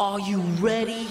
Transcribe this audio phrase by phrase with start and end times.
[0.00, 1.06] Are you ready?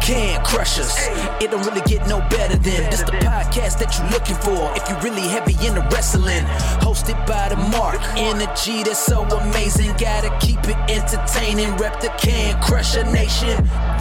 [0.00, 0.96] Can Crushers.
[1.42, 4.72] It don't really get no better than this the podcast that you're looking for.
[4.80, 6.40] If you're really heavy into wrestling,
[6.80, 8.00] hosted by the Mark.
[8.16, 9.92] Energy that's so amazing.
[10.00, 11.76] Gotta keep it entertaining.
[11.76, 13.52] Rep the Can Crusher Nation.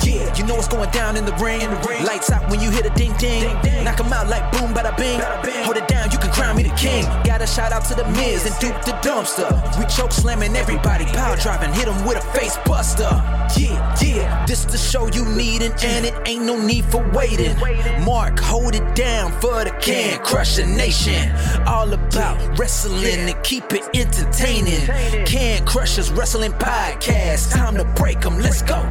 [0.07, 1.68] Yeah, you know what's going down in the ring.
[2.05, 3.44] Lights out when you hit a ding ding.
[3.84, 5.20] Knock 'em out like boom, bada bing.
[5.66, 7.04] Hold it down, you can crown me the king.
[7.26, 9.52] Gotta shout out to the Miz and Duke the Dumpster.
[9.78, 13.12] We choke slamming everybody, power driving, hit 'em with a face buster.
[13.57, 17.55] Yeah, yeah, this the show you needin', and it ain't no need for waiting.
[18.03, 21.31] Mark, hold it down for the Can Crusher Nation.
[21.67, 24.85] All about wrestling and keep it entertaining.
[25.26, 27.52] Can Crushers Wrestling Podcast.
[27.52, 28.85] Time to break 'em, let's go.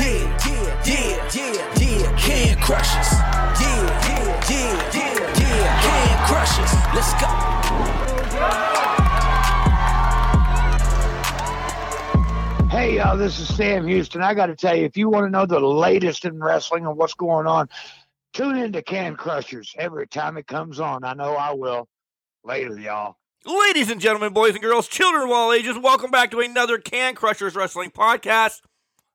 [0.00, 2.16] Yeah, yeah, yeah, yeah, yeah.
[2.16, 3.12] Can Crushers.
[3.60, 5.80] Yeah, yeah, yeah, yeah, yeah.
[5.82, 6.72] Can Crushers.
[6.94, 8.99] Let's go.
[12.70, 14.22] Hey, y'all, this is Sam Houston.
[14.22, 16.96] I got to tell you, if you want to know the latest in wrestling and
[16.96, 17.68] what's going on,
[18.32, 21.02] tune into Can Crushers every time it comes on.
[21.02, 21.88] I know I will.
[22.44, 23.16] Later, y'all.
[23.44, 27.16] Ladies and gentlemen, boys and girls, children of all ages, welcome back to another Can
[27.16, 28.60] Crushers Wrestling Podcast,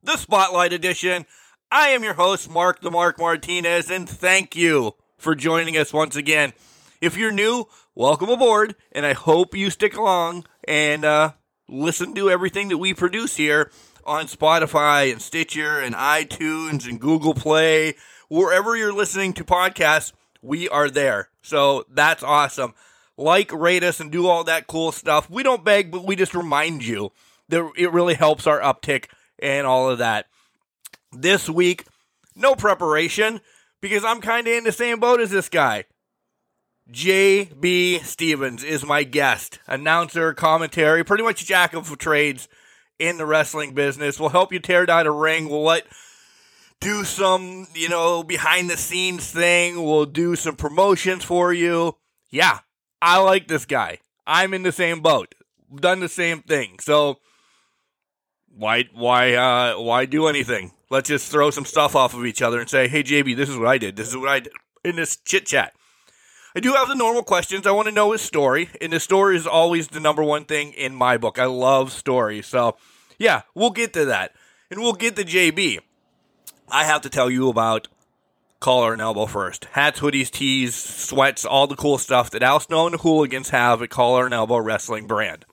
[0.03, 1.26] the Spotlight Edition.
[1.72, 6.17] I am your host, Mark the Mark Martinez, and thank you for joining us once
[6.17, 6.52] again.
[7.00, 11.31] If you're new, welcome aboard, and I hope you stick along and uh,
[11.67, 13.71] listen to everything that we produce here
[14.05, 17.95] on Spotify and Stitcher and iTunes and Google Play.
[18.30, 21.30] Wherever you're listening to podcasts, we are there.
[21.41, 22.73] So that's awesome.
[23.17, 25.30] Like, rate us, and do all that cool stuff.
[25.30, 27.11] We don't beg, but we just remind you
[27.47, 29.05] that it really helps our uptick
[29.39, 30.27] and all of that.
[31.11, 31.86] This week,
[32.36, 33.39] no preparation
[33.80, 35.86] because I'm kind of in the same boat as this guy.
[36.89, 38.00] J.B.
[38.00, 42.47] Stevens is my guest, announcer, commentary, pretty much jack of trades
[43.00, 44.19] in the wrestling business.
[44.19, 45.50] We'll help you tear down a ring.
[45.50, 45.88] We'll let
[46.80, 49.83] do some, you know, behind the scenes thing.
[49.83, 51.97] We'll do some promotions for you.
[52.30, 52.59] Yeah,
[53.02, 53.99] I like this guy.
[54.27, 55.33] I'm in the same boat.
[55.73, 56.77] Done the same thing.
[56.80, 57.17] So
[58.55, 60.71] why why uh why do anything?
[60.92, 63.58] Let's just throw some stuff off of each other and say, "Hey JB, this is
[63.58, 63.95] what I did.
[63.95, 65.73] This is what I did." In this chit chat.
[66.55, 67.67] I do have the normal questions.
[67.67, 70.71] I want to know his story, and his story is always the number one thing
[70.71, 71.38] in my book.
[71.38, 72.48] I love stories.
[72.48, 72.77] So,
[73.20, 74.32] yeah, we'll get to that.
[74.71, 75.80] And we'll get to JB.
[76.70, 77.89] I have to tell you about
[78.61, 79.66] collar and elbow first.
[79.73, 83.82] Hats, hoodies, tees, sweats, all the cool stuff that Al Snow and the Hooligans have
[83.82, 85.45] at Collar and Elbow Wrestling brand.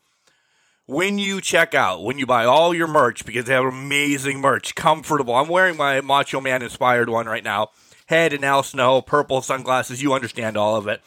[0.87, 4.75] When you check out, when you buy all your merch, because they have amazing merch,
[4.75, 5.35] comfortable.
[5.35, 7.71] I'm wearing my Macho Man inspired one right now.
[8.07, 11.01] Head and Al Snow, purple sunglasses, you understand all of it.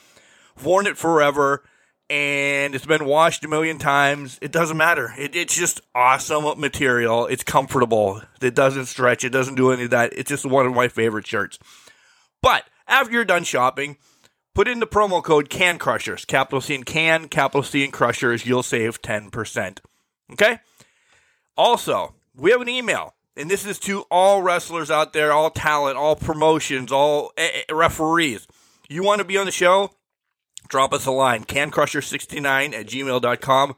[0.64, 1.64] Worn it forever,
[2.10, 4.38] and it's been washed a million times.
[4.42, 5.14] It doesn't matter.
[5.18, 7.26] It, it's just awesome material.
[7.26, 8.22] It's comfortable.
[8.42, 9.24] It doesn't stretch.
[9.24, 10.14] It doesn't do any of that.
[10.14, 11.58] It's just one of my favorite shirts.
[12.42, 13.98] But after you're done shopping,
[14.54, 18.46] put in the promo code CAN Crushers, capital C and CAN, capital C and Crushers.
[18.46, 19.80] You'll save 10%.
[20.34, 20.60] Okay?
[21.58, 25.98] Also, we have an email, and this is to all wrestlers out there, all talent,
[25.98, 28.48] all promotions, all eh, eh, referees.
[28.90, 29.92] You want to be on the show?
[30.68, 33.76] Drop us a line, cancrusher69 at gmail.com.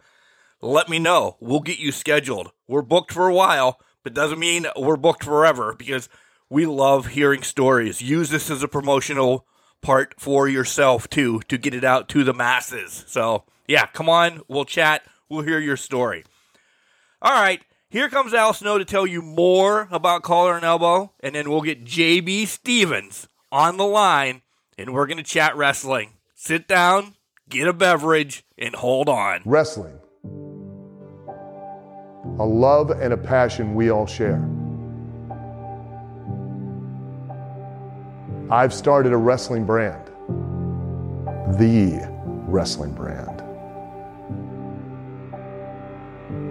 [0.61, 1.37] Let me know.
[1.39, 2.51] We'll get you scheduled.
[2.67, 6.09] We're booked for a while, but doesn't mean we're booked forever because
[6.49, 8.01] we love hearing stories.
[8.01, 9.45] Use this as a promotional
[9.81, 13.03] part for yourself too to get it out to the masses.
[13.07, 16.23] So, yeah, come on, we'll chat, we'll hear your story.
[17.21, 21.33] All right, here comes Al Snow to tell you more about Collar and Elbow, and
[21.33, 24.41] then we'll get JB Stevens on the line,
[24.77, 26.13] and we're going to chat wrestling.
[26.35, 27.15] Sit down,
[27.47, 29.41] get a beverage, and hold on.
[29.45, 29.97] Wrestling.
[32.39, 34.45] A love and a passion we all share.
[38.51, 40.07] I've started a wrestling brand,
[41.57, 42.05] the
[42.47, 43.36] wrestling brand.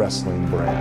[0.00, 0.78] wrestling brand.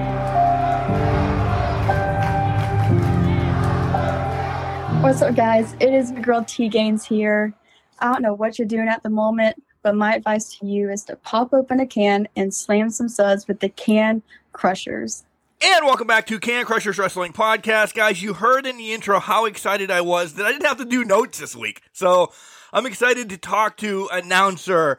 [5.03, 5.75] What's up, guys?
[5.81, 7.53] It is your girl T Gaines here.
[7.99, 11.03] I don't know what you're doing at the moment, but my advice to you is
[11.03, 14.23] to pop open a can and slam some suds with the can
[14.53, 15.25] crushers.
[15.61, 17.93] And welcome back to Can Crushers Wrestling Podcast.
[17.95, 20.85] Guys, you heard in the intro how excited I was that I didn't have to
[20.85, 21.81] do notes this week.
[21.91, 22.31] So
[22.71, 24.97] I'm excited to talk to announcer,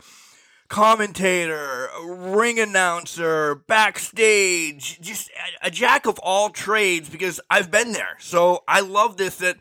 [0.71, 5.29] commentator, ring announcer, backstage, just
[5.63, 8.17] a, jack of all trades because I've been there.
[8.21, 9.59] So I love this that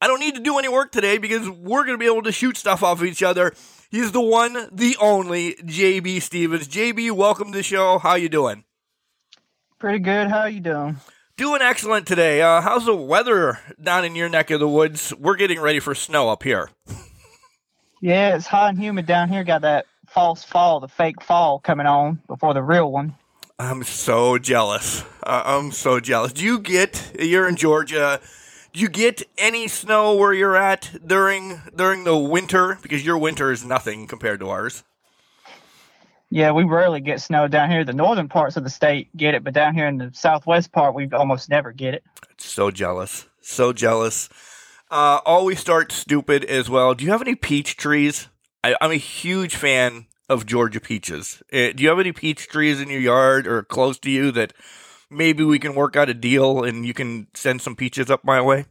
[0.00, 2.32] I don't need to do any work today because we're going to be able to
[2.32, 3.54] shoot stuff off of each other.
[3.90, 6.68] He's the one, the only JB Stevens.
[6.68, 7.98] JB, welcome to the show.
[7.98, 8.64] How you doing?
[9.78, 10.28] Pretty good.
[10.28, 10.98] How you doing?
[11.38, 12.42] Doing excellent today.
[12.42, 15.14] Uh, how's the weather down in your neck of the woods?
[15.18, 16.68] We're getting ready for snow up here.
[18.02, 19.44] Yeah, it's hot and humid down here.
[19.44, 23.14] Got that false fall, the fake fall coming on before the real one.
[23.58, 25.02] I'm so jealous.
[25.22, 26.32] Uh, I'm so jealous.
[26.32, 27.12] Do you get?
[27.18, 28.20] You're in Georgia.
[28.72, 32.78] Do you get any snow where you're at during during the winter?
[32.82, 34.84] Because your winter is nothing compared to ours.
[36.30, 37.84] Yeah, we rarely get snow down here.
[37.84, 40.94] The northern parts of the state get it, but down here in the southwest part,
[40.94, 42.04] we almost never get it.
[42.38, 43.26] So jealous.
[43.40, 44.28] So jealous.
[44.90, 46.94] Uh, always start stupid as well.
[46.94, 48.28] Do you have any peach trees?
[48.62, 51.42] I, I'm a huge fan of Georgia peaches.
[51.52, 54.52] Uh, do you have any peach trees in your yard or close to you that
[55.10, 58.40] maybe we can work out a deal and you can send some peaches up my
[58.40, 58.66] way?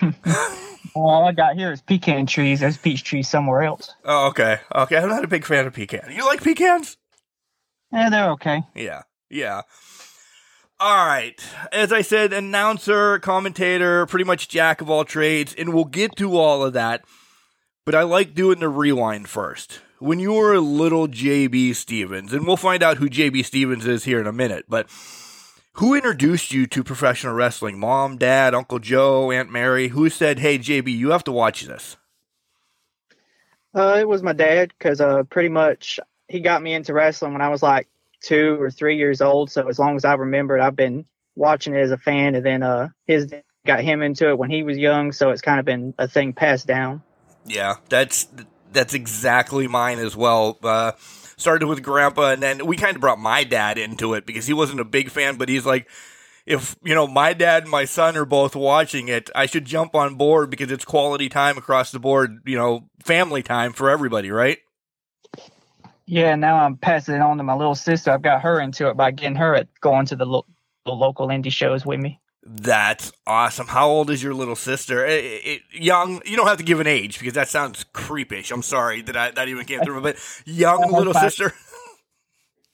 [0.94, 2.60] All I got here is pecan trees.
[2.60, 3.92] There's peach trees somewhere else.
[4.04, 4.58] Oh, okay.
[4.74, 4.96] Okay.
[4.96, 6.10] I'm not a big fan of pecan.
[6.12, 6.96] You like pecans?
[7.92, 8.62] Yeah, they're okay.
[8.74, 9.02] Yeah.
[9.28, 9.62] Yeah.
[10.78, 11.40] All right.
[11.72, 16.36] As I said, announcer, commentator, pretty much jack of all trades, and we'll get to
[16.36, 17.04] all of that.
[17.84, 19.80] But I like doing the rewind first.
[19.98, 24.04] When you were a little JB Stevens, and we'll find out who JB Stevens is
[24.04, 24.88] here in a minute, but
[25.74, 27.78] who introduced you to professional wrestling?
[27.78, 29.88] Mom, dad, Uncle Joe, Aunt Mary?
[29.88, 31.96] Who said, hey, JB, you have to watch this?
[33.74, 37.42] Uh, it was my dad because uh, pretty much he got me into wrestling when
[37.42, 37.88] I was like
[38.20, 39.50] two or three years old.
[39.50, 41.06] So as long as I remember it, I've been
[41.36, 42.34] watching it as a fan.
[42.34, 43.32] And then uh, his
[43.64, 46.32] got him into it when he was young, so it's kind of been a thing
[46.32, 47.02] passed down.
[47.44, 48.28] Yeah, that's
[48.72, 50.58] that's exactly mine as well.
[50.62, 50.92] Uh,
[51.40, 54.52] started with grandpa and then we kind of brought my dad into it because he
[54.52, 55.88] wasn't a big fan but he's like
[56.44, 59.94] if you know my dad and my son are both watching it i should jump
[59.94, 64.30] on board because it's quality time across the board you know family time for everybody
[64.30, 64.58] right
[66.06, 68.10] Yeah, now I'm passing it on to my little sister.
[68.10, 70.46] I've got her into it by getting her at going to the, lo-
[70.84, 72.20] the local indie shows with me.
[72.52, 76.58] That's awesome how old is your little sister Eh, eh, eh, young you don't have
[76.58, 79.80] to give an age because that sounds creepish i'm sorry that i that even came
[79.80, 81.30] through but young Uh, little fine.
[81.30, 81.52] sister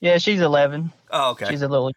[0.01, 0.93] Yeah, she's 11.
[1.11, 1.93] oh okay She's a little.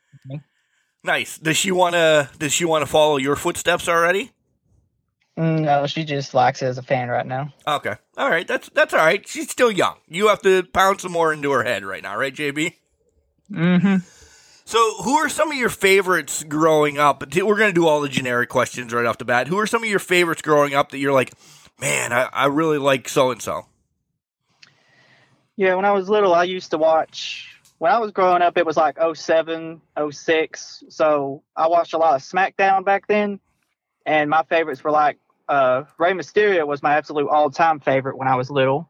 [1.03, 4.31] nice does she want to does she want to follow your footsteps already
[5.37, 7.53] Mm, No, she just likes it as a fan right now.
[7.65, 7.93] Okay.
[8.17, 8.45] All right.
[8.45, 9.25] That's that's all right.
[9.25, 9.95] She's still young.
[10.05, 12.73] You have to pound some more into her head right now, right, JB?
[13.49, 13.95] Mm-hmm.
[14.69, 17.23] So, who are some of your favorites growing up?
[17.35, 19.47] We're going to do all the generic questions right off the bat.
[19.47, 21.33] Who are some of your favorites growing up that you're like,
[21.81, 23.65] man, I, I really like so and so?
[25.55, 27.49] Yeah, when I was little, I used to watch.
[27.79, 29.81] When I was growing up, it was like 07,
[30.11, 30.83] 06.
[30.89, 33.39] So I watched a lot of SmackDown back then.
[34.05, 35.17] And my favorites were like
[35.47, 38.87] uh, Rey Mysterio was my absolute all time favorite when I was little.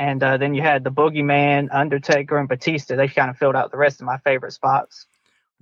[0.00, 2.96] And uh, then you had the Boogeyman, Undertaker, and Batista.
[2.96, 5.04] They kind of filled out the rest of my favorite spots.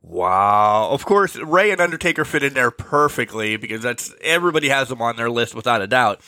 [0.01, 0.91] Wow.
[0.93, 5.17] Of course, Rey and Undertaker fit in there perfectly because that's everybody has them on
[5.17, 6.21] their list without a doubt.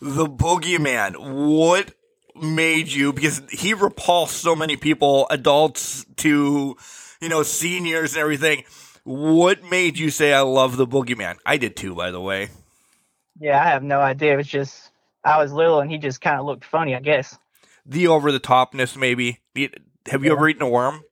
[0.00, 1.16] The Boogeyman,
[1.58, 1.92] what
[2.40, 6.76] made you because he repulsed so many people, adults to,
[7.20, 8.62] you know, seniors and everything.
[9.02, 11.38] What made you say I love the Boogeyman?
[11.44, 12.50] I did too, by the way.
[13.40, 14.34] Yeah, I have no idea.
[14.34, 14.90] It was just,
[15.24, 17.36] I was little and he just kind of looked funny, I guess.
[17.86, 19.40] The over the topness, maybe.
[20.06, 21.02] Have you ever eaten a worm?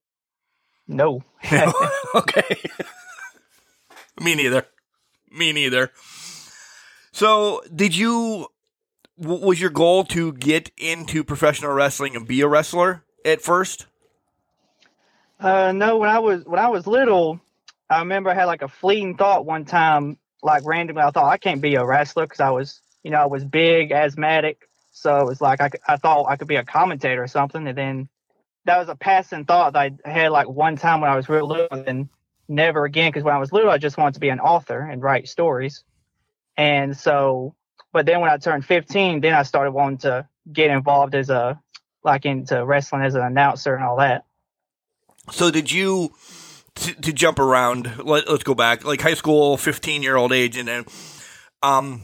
[0.87, 1.23] No.
[2.15, 2.57] okay.
[4.21, 4.67] Me neither.
[5.31, 5.91] Me neither.
[7.13, 8.49] So, did you?
[9.17, 13.87] Was your goal to get into professional wrestling and be a wrestler at first?
[15.41, 17.41] Uh, no, when I was when I was little,
[17.91, 21.03] I remember I had like a fleeting thought one time, like randomly.
[21.03, 23.91] I thought I can't be a wrestler because I was, you know, I was big,
[23.93, 24.68] asthmatic,
[25.01, 27.67] so it was like I, I thought I could be a commentator or something.
[27.67, 28.09] And then
[28.65, 31.47] that was a passing thought that I had like one time when I was real
[31.47, 32.09] little, and
[32.49, 33.11] never again.
[33.11, 35.85] Because when I was little, I just wanted to be an author and write stories.
[36.57, 37.55] And so,
[37.93, 41.61] but then when I turned 15, then I started wanting to get involved as a
[42.03, 44.25] like into wrestling as an announcer and all that.
[45.31, 46.13] So, did you
[46.75, 47.99] to, to jump around?
[48.05, 50.85] Let, let's go back, like high school, fifteen-year-old age, and then,
[51.63, 52.03] um,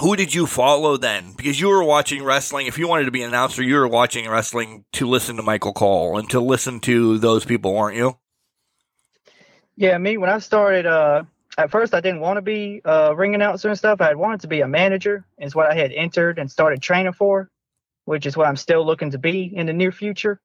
[0.00, 1.34] who did you follow then?
[1.36, 2.66] Because you were watching wrestling.
[2.66, 5.72] If you wanted to be an announcer, you were watching wrestling to listen to Michael
[5.72, 8.18] Cole and to listen to those people, weren't you?
[9.76, 11.24] Yeah, me when I started, uh,
[11.56, 14.00] at first I didn't want to be a ring announcer and stuff.
[14.00, 17.12] I had wanted to be a manager, is what I had entered and started training
[17.12, 17.50] for,
[18.04, 20.40] which is what I'm still looking to be in the near future.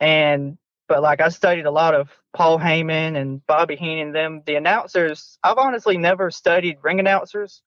[0.00, 4.42] And but like I studied a lot of Paul Heyman and Bobby Heenan, and them
[4.44, 5.38] the announcers.
[5.42, 7.62] I've honestly never studied ring announcers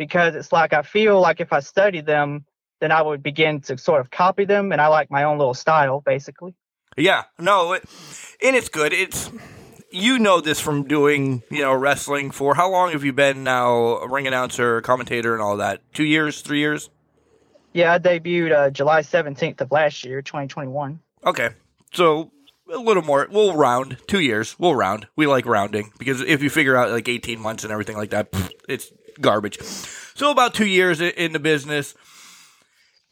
[0.00, 2.46] because it's like I feel like if I study them,
[2.80, 5.52] then I would begin to sort of copy them, and I like my own little
[5.52, 6.54] style, basically.
[6.96, 7.84] Yeah, no, it,
[8.42, 8.94] and it's good.
[8.94, 9.30] It's
[9.90, 13.98] you know this from doing you know wrestling for how long have you been now
[13.98, 15.82] a ring announcer, commentator, and all that?
[15.92, 16.88] Two years, three years?
[17.74, 21.00] Yeah, I debuted uh, July seventeenth of last year, twenty twenty one.
[21.26, 21.50] Okay,
[21.92, 22.32] so
[22.72, 23.28] a little more.
[23.30, 24.58] We'll round two years.
[24.58, 25.08] We'll round.
[25.14, 28.28] We like rounding because if you figure out like eighteen months and everything like that,
[28.66, 29.60] it's garbage.
[29.60, 31.94] So about two years in the business,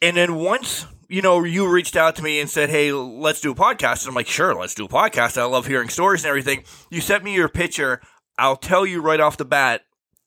[0.01, 3.51] and then once you know, you reached out to me and said, "Hey, let's do
[3.51, 6.29] a podcast." And I'm like, "Sure, let's do a podcast." I love hearing stories and
[6.29, 6.63] everything.
[6.91, 7.99] You sent me your picture.
[8.37, 9.81] I'll tell you right off the bat,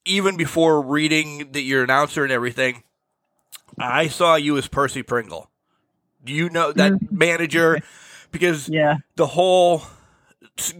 [0.05, 2.83] even before reading that you're announcer and everything,
[3.79, 5.49] I saw you as Percy Pringle.
[6.23, 7.17] Do you know that mm-hmm.
[7.17, 7.79] manager?
[8.31, 9.83] Because yeah, the whole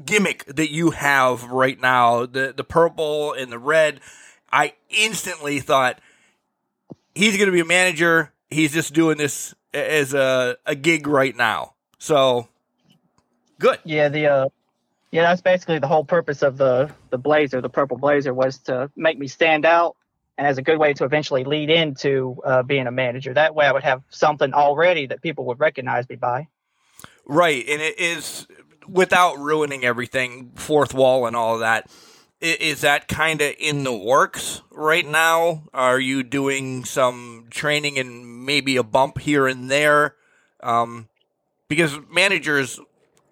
[0.05, 3.99] gimmick that you have right now, the the purple and the red,
[4.53, 5.99] I instantly thought
[7.15, 8.31] he's going to be a manager.
[8.51, 11.73] He's just doing this as a, a gig right now.
[11.97, 12.47] So
[13.57, 13.79] good.
[13.83, 14.49] Yeah, the uh,
[15.11, 18.91] yeah, that's basically the whole purpose of the the blazer, the purple blazer, was to
[18.95, 19.95] make me stand out,
[20.37, 23.33] and as a good way to eventually lead into uh, being a manager.
[23.33, 26.47] That way, I would have something already that people would recognize me by.
[27.25, 28.45] Right, and it is
[28.87, 31.89] without ruining everything, fourth wall and all of that.
[32.43, 35.63] Is that kind of in the works right now?
[35.73, 40.15] Are you doing some training and maybe a bump here and there?
[40.61, 41.07] Um,
[41.69, 42.81] because managers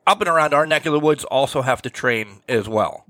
[0.08, 3.06] up and around our neck of the woods also have to train as well.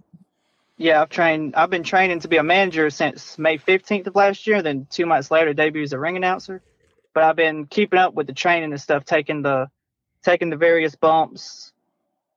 [0.77, 1.53] Yeah, I've trained.
[1.55, 4.63] I've been training to be a manager since May 15th of last year.
[4.63, 6.63] Then two months later, debut as a ring announcer.
[7.13, 9.69] But I've been keeping up with the training and stuff, taking the
[10.23, 11.73] taking the various bumps.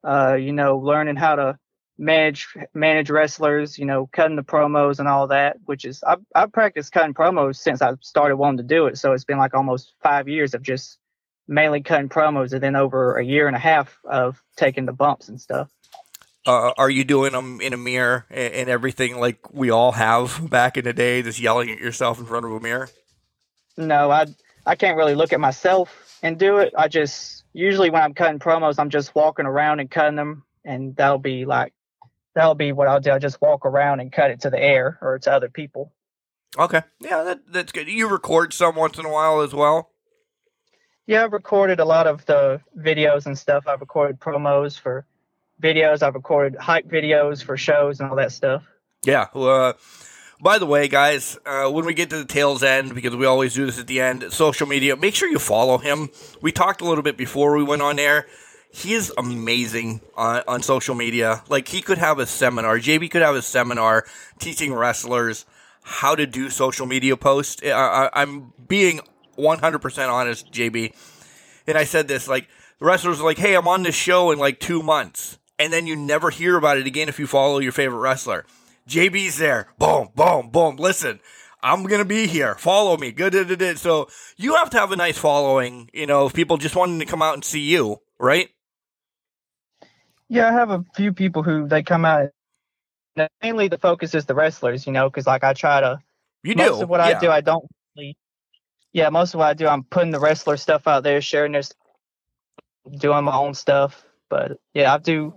[0.06, 1.58] Uh, you know, learning how to
[1.98, 6.52] manage manage wrestlers, you know, cutting the promos and all that, which is I've, I've
[6.52, 8.98] practiced cutting promos since I started wanting to do it.
[8.98, 10.98] So it's been like almost five years of just
[11.46, 15.28] mainly cutting promos and then over a year and a half of taking the bumps
[15.28, 15.70] and stuff.
[16.46, 20.50] Uh, are you doing them in a mirror and, and everything like we all have
[20.50, 22.88] back in the day, just yelling at yourself in front of a mirror?
[23.76, 24.26] No, I
[24.66, 26.74] I can't really look at myself and do it.
[26.76, 30.94] I just usually when I'm cutting promos, I'm just walking around and cutting them, and
[30.96, 31.72] that'll be like
[32.34, 33.10] that'll be what I'll do.
[33.10, 35.92] I'll just walk around and cut it to the air or to other people.
[36.58, 36.82] Okay.
[37.00, 37.88] Yeah, that, that's good.
[37.88, 39.90] You record some once in a while as well?
[41.06, 43.66] Yeah, I've recorded a lot of the videos and stuff.
[43.66, 45.04] I've recorded promos for
[45.62, 46.02] videos.
[46.02, 48.64] I've recorded hype videos for shows and all that stuff.
[49.04, 49.26] Yeah.
[49.34, 49.74] Uh,
[50.40, 53.54] by the way, guys, uh, when we get to the tail's end, because we always
[53.54, 56.10] do this at the end, social media, make sure you follow him.
[56.40, 58.26] We talked a little bit before we went on air
[58.74, 61.44] he is amazing on, on social media.
[61.48, 62.78] Like he could have a seminar.
[62.78, 64.04] JB could have a seminar
[64.40, 65.46] teaching wrestlers
[65.82, 67.62] how to do social media posts.
[67.64, 69.00] I, am being
[69.38, 70.92] 100% honest, JB.
[71.68, 72.48] And I said this like
[72.80, 75.86] the wrestlers are like, "Hey, I'm on this show in like 2 months." And then
[75.86, 78.44] you never hear about it again if you follow your favorite wrestler.
[78.88, 79.68] JB's there.
[79.78, 80.76] Boom, boom, boom.
[80.76, 81.20] Listen,
[81.62, 82.56] I'm gonna be here.
[82.56, 83.12] Follow me.
[83.12, 83.78] Good.
[83.78, 85.88] So you have to have a nice following.
[85.92, 88.48] You know, if people just wanting to come out and see you, right?
[90.28, 92.30] Yeah, I have a few people who they come out.
[93.42, 96.00] Mainly, the focus is the wrestlers, you know, because like I try to.
[96.42, 96.82] You most do.
[96.82, 97.16] of what yeah.
[97.16, 97.64] I do, I don't.
[97.96, 98.16] Really,
[98.92, 101.72] yeah, most of what I do, I'm putting the wrestler stuff out there, sharing this,
[102.98, 104.04] doing my own stuff.
[104.28, 105.34] But yeah, I do.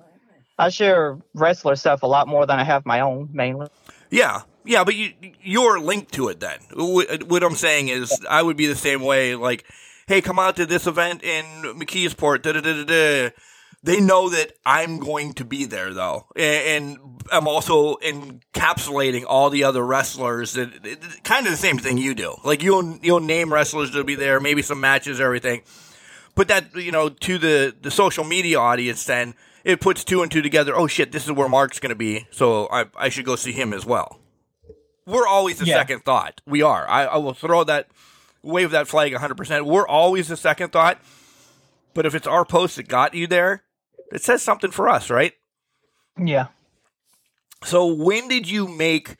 [0.57, 3.67] I share wrestler stuff a lot more than I have my own, mainly.
[4.09, 6.39] Yeah, yeah, but you you're linked to it.
[6.39, 9.35] Then what I'm saying is, I would be the same way.
[9.35, 9.65] Like,
[10.07, 12.41] hey, come out to this event in McKeesport.
[12.41, 13.29] Da da da da da
[13.87, 19.65] they know that I'm going to be there though, and, I'm also encapsulating all the
[19.65, 20.53] other wrestlers.
[20.53, 20.71] That
[21.25, 22.35] kind of the same thing you do.
[22.45, 25.63] Like you'll you'll name wrestlers to be there, maybe some matches, everything.
[26.35, 30.31] But that you know to the the social media audience, then it puts two and
[30.31, 30.73] two together.
[30.73, 33.51] Oh shit, this is where Mark's going to be, so I I should go see
[33.51, 34.19] him as well.
[35.05, 35.75] We're always the yeah.
[35.75, 36.39] second thought.
[36.45, 36.87] We are.
[36.87, 37.89] I, I will throw that
[38.41, 39.65] wave that flag 100%.
[39.65, 41.01] We're always the second thought.
[41.93, 43.63] But if it's our post that got you there,
[44.11, 45.33] it says something for us, right?
[46.17, 46.47] Yeah.
[47.63, 49.17] So when did you make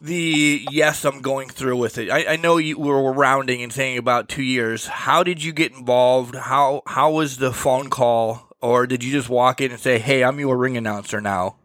[0.00, 2.10] the yes, I'm going through with it?
[2.10, 4.86] I, I know you were rounding and saying about two years.
[4.86, 6.34] How did you get involved?
[6.34, 10.24] How how was the phone call or did you just walk in and say, "Hey,
[10.24, 11.56] I'm your ring announcer now"?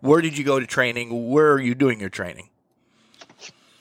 [0.00, 1.30] Where did you go to training?
[1.30, 2.48] Where are you doing your training?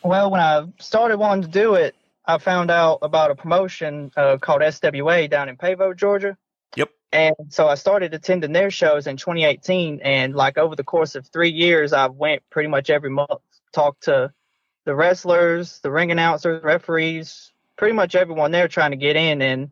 [0.03, 4.37] Well, when I started wanting to do it, I found out about a promotion uh,
[4.37, 6.37] called SWA down in Pavo, Georgia.
[7.11, 11.27] And so I started attending their shows in 2018, and like over the course of
[11.27, 13.41] three years, I went pretty much every month,
[13.73, 14.31] talked to
[14.85, 19.41] the wrestlers, the ring announcers, referees, pretty much everyone there trying to get in.
[19.41, 19.71] And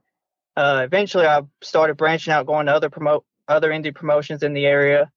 [0.57, 4.65] uh, eventually, I started branching out, going to other promote other indie promotions in the
[4.65, 5.11] area.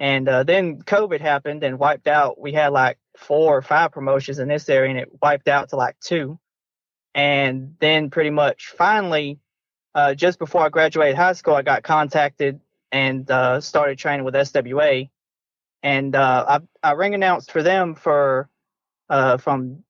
[0.00, 2.40] And uh, then COVID happened and wiped out.
[2.40, 5.76] We had like four or five promotions in this area, and it wiped out to
[5.76, 6.38] like two.
[7.14, 9.38] And then pretty much finally,
[9.94, 12.60] uh, just before I graduated high school, I got contacted
[12.92, 15.08] and uh, started training with SWA.
[15.82, 18.48] And uh, I, I ring announced for them for
[19.08, 19.82] uh, from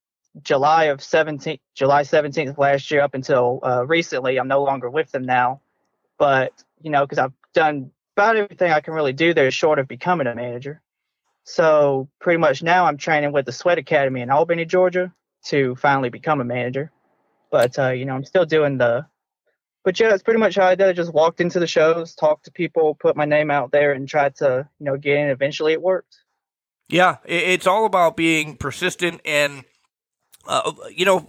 [0.43, 4.39] July of 17, July 17th last year up until uh, recently.
[4.39, 5.61] I'm no longer with them now,
[6.19, 9.89] but you know, because I've done about everything I can really do there, short of
[9.89, 10.81] becoming a manager.
[11.45, 15.13] So pretty much now I'm training with the Sweat Academy in Albany, Georgia,
[15.47, 16.93] to finally become a manager.
[17.51, 19.07] But uh, you know, I'm still doing the.
[19.85, 20.89] But yeah, that's pretty much how I did.
[20.89, 24.09] I just walked into the shows, talked to people, put my name out there, and
[24.09, 25.29] tried to you know get in.
[25.29, 26.17] Eventually, it worked.
[26.89, 29.65] Yeah, it's all about being persistent and,
[30.49, 31.25] uh, you know,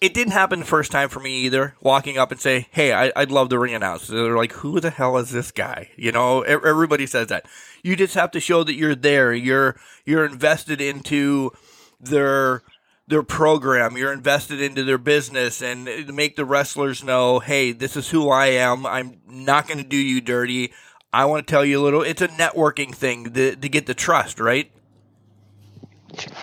[0.00, 1.76] it didn't happen the first time for me either.
[1.80, 4.90] Walking up and say, "Hey, I, would love the ring announcer." They're like, "Who the
[4.90, 7.46] hell is this guy?" You know, everybody says that.
[7.84, 9.32] You just have to show that you're there.
[9.32, 11.52] You're you're invested into
[12.00, 12.62] their
[13.08, 13.96] their program.
[13.96, 18.46] You're invested into their business, and make the wrestlers know, "Hey, this is who I
[18.46, 18.86] am.
[18.86, 20.72] I'm not going to do you dirty.
[21.12, 22.02] I want to tell you a little.
[22.02, 24.70] It's a networking thing to, to get the trust, right?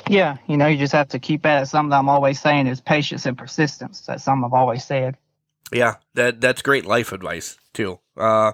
[0.08, 1.66] Yeah, you know, you just have to keep at it.
[1.68, 4.02] Something I'm always saying is patience and persistence.
[4.02, 5.18] That's something I've always said.
[5.72, 8.00] Yeah, that that's great life advice too.
[8.18, 8.54] Uh,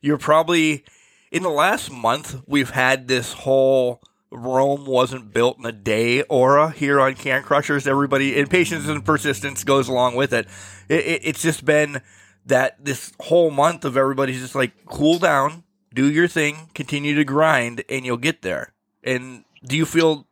[0.00, 0.84] you're probably
[1.32, 4.00] in the last month we've had this whole
[4.36, 7.86] Rome wasn't built in a day aura here on Can Crushers.
[7.86, 10.46] Everybody and patience and persistence goes along with it.
[10.88, 12.02] it, it it's just been
[12.44, 17.24] that this whole month of everybody's just like cool down, do your thing, continue to
[17.24, 18.72] grind, and you'll get there.
[19.02, 20.26] And do you feel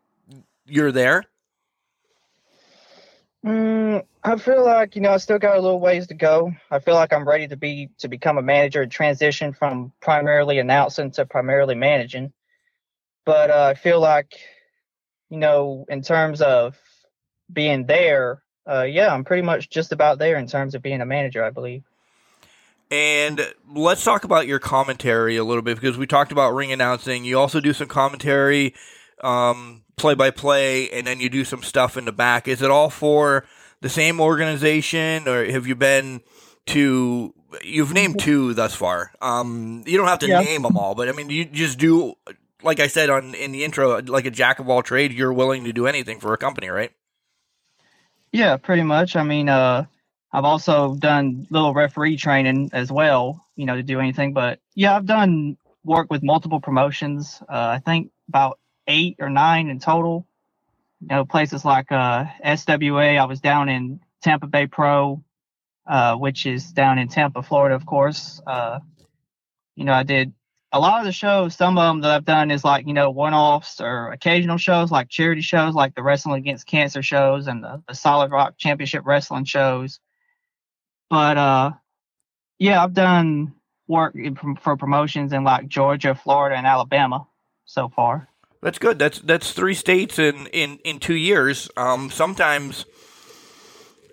[0.66, 1.24] you're there?
[3.44, 6.52] Mm, I feel like you know I still got a little ways to go.
[6.70, 10.58] I feel like I'm ready to be to become a manager and transition from primarily
[10.58, 12.32] announcing to primarily managing.
[13.24, 14.34] But uh, I feel like
[15.30, 16.76] you know in terms of
[17.52, 21.06] being there, uh, yeah, I'm pretty much just about there in terms of being a
[21.06, 21.44] manager.
[21.44, 21.82] I believe.
[22.90, 23.40] And
[23.74, 27.24] let's talk about your commentary a little bit because we talked about ring announcing.
[27.24, 28.74] You also do some commentary,
[29.96, 32.46] play by play, and then you do some stuff in the back.
[32.46, 33.46] Is it all for
[33.80, 36.20] the same organization, or have you been
[36.66, 37.34] to?
[37.62, 39.12] You've named two thus far.
[39.20, 40.40] Um, you don't have to yeah.
[40.40, 42.14] name them all, but I mean, you just do,
[42.64, 45.14] like I said on in the intro, like a jack of all trades.
[45.14, 46.90] You're willing to do anything for a company, right?
[48.32, 49.14] Yeah, pretty much.
[49.14, 49.84] I mean, uh,
[50.32, 54.32] I've also done little referee training as well, you know, to do anything.
[54.32, 57.40] But yeah, I've done work with multiple promotions.
[57.48, 60.26] Uh, I think about eight or nine in total.
[61.00, 63.18] You know, places like uh, SWA.
[63.18, 65.22] I was down in Tampa Bay Pro,
[65.86, 68.40] uh, which is down in Tampa, Florida, of course.
[68.46, 68.80] Uh,
[69.76, 70.32] you know, I did
[70.74, 71.54] a lot of the shows.
[71.54, 75.08] Some of them that I've done is like you know one-offs or occasional shows, like
[75.08, 79.44] charity shows, like the Wrestling Against Cancer shows and the, the Solid Rock Championship Wrestling
[79.44, 80.00] shows.
[81.08, 81.70] But uh,
[82.58, 83.54] yeah, I've done
[83.86, 84.16] work
[84.60, 87.28] for promotions in like Georgia, Florida, and Alabama
[87.64, 88.28] so far.
[88.60, 88.98] That's good.
[88.98, 91.70] That's that's three states in in in two years.
[91.76, 92.84] Um, sometimes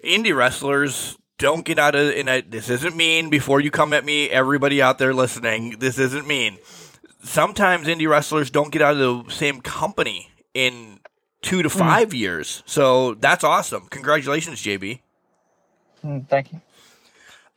[0.04, 2.13] indie wrestlers don't get out of.
[2.13, 3.30] And this isn't mean.
[3.30, 6.60] Before you come at me, everybody out there listening, this isn't mean.
[7.23, 10.99] Sometimes indie wrestlers don't get out of the same company in
[11.41, 11.77] two to hmm.
[11.77, 12.19] five mm.
[12.19, 12.63] years.
[12.65, 13.88] So that's awesome.
[13.89, 14.99] Congratulations, JB.
[16.04, 16.62] Mm, thank you.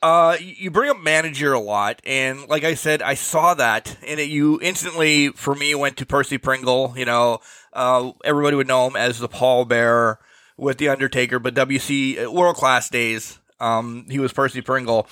[0.03, 4.21] Uh, you bring up manager a lot, and like I said, I saw that, and
[4.21, 6.93] it, you instantly, for me, went to Percy Pringle.
[6.95, 7.39] You know,
[7.73, 10.21] uh, everybody would know him as the Paul Bearer
[10.59, 15.07] with the Undertaker, but WC uh, World Class Days, um, he was Percy Pringle.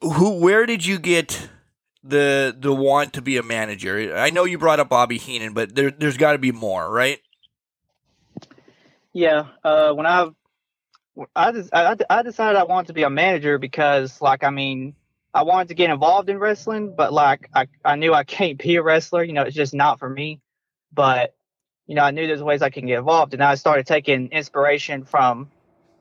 [0.00, 0.40] Who?
[0.40, 1.48] Where did you get
[2.02, 4.16] the the want to be a manager?
[4.16, 7.18] I know you brought up Bobby Heenan, but there, there's got to be more, right?
[9.12, 10.28] Yeah, uh, when I
[11.34, 14.94] I just I, I decided I wanted to be a manager because like I mean
[15.34, 18.76] I wanted to get involved in wrestling, but like I, I knew I can't be
[18.76, 19.22] a wrestler.
[19.22, 20.40] You know, it's just not for me.
[20.92, 21.34] But
[21.86, 25.04] you know, I knew there's ways I can get involved, and I started taking inspiration
[25.04, 25.50] from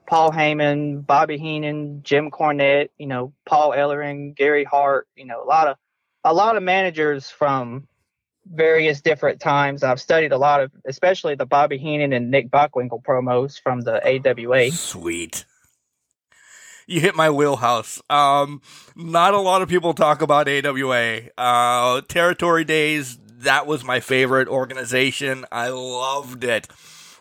[0.07, 5.45] Paul Heyman, Bobby Heenan, Jim Cornette, you know, Paul Ellering, Gary Hart, you know, a
[5.45, 5.77] lot of
[6.23, 7.87] a lot of managers from
[8.45, 9.83] various different times.
[9.83, 14.01] I've studied a lot of, especially the Bobby Heenan and Nick Bockwinkel promos from the
[14.03, 14.71] AWA.
[14.71, 15.45] Sweet.
[16.85, 18.01] You hit my wheelhouse.
[18.09, 18.61] Um,
[18.95, 21.23] not a lot of people talk about AWA.
[21.37, 25.45] Uh, Territory Days, that was my favorite organization.
[25.51, 26.67] I loved it.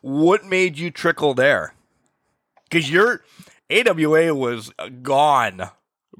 [0.03, 1.76] What made you trickle there?
[2.69, 3.23] Because your
[3.71, 5.71] AWA was gone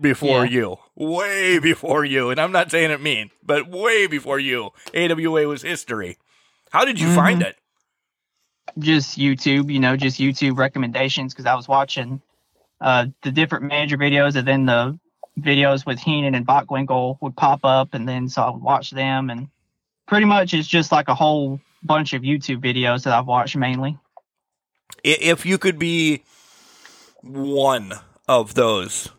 [0.01, 0.51] before Yeah.
[0.51, 2.31] you, way before you.
[2.31, 4.71] And I'm not saying it mean, but way before you.
[4.95, 6.19] AWA was history.
[6.71, 7.57] How did you find it?
[8.79, 12.21] just YouTube, you know, just YouTube recommendations because I was watching
[12.81, 14.99] uh, the different manager videos and then the
[15.41, 19.31] videos with Heenan and Bockwinkel would pop up and then so I would watch them
[19.31, 19.49] and
[20.07, 23.99] pretty much it's just like a whole bunch of YouTube videos that I've watched mainly.
[25.05, 26.25] If you could be
[27.23, 27.93] one
[28.29, 29.11] of those,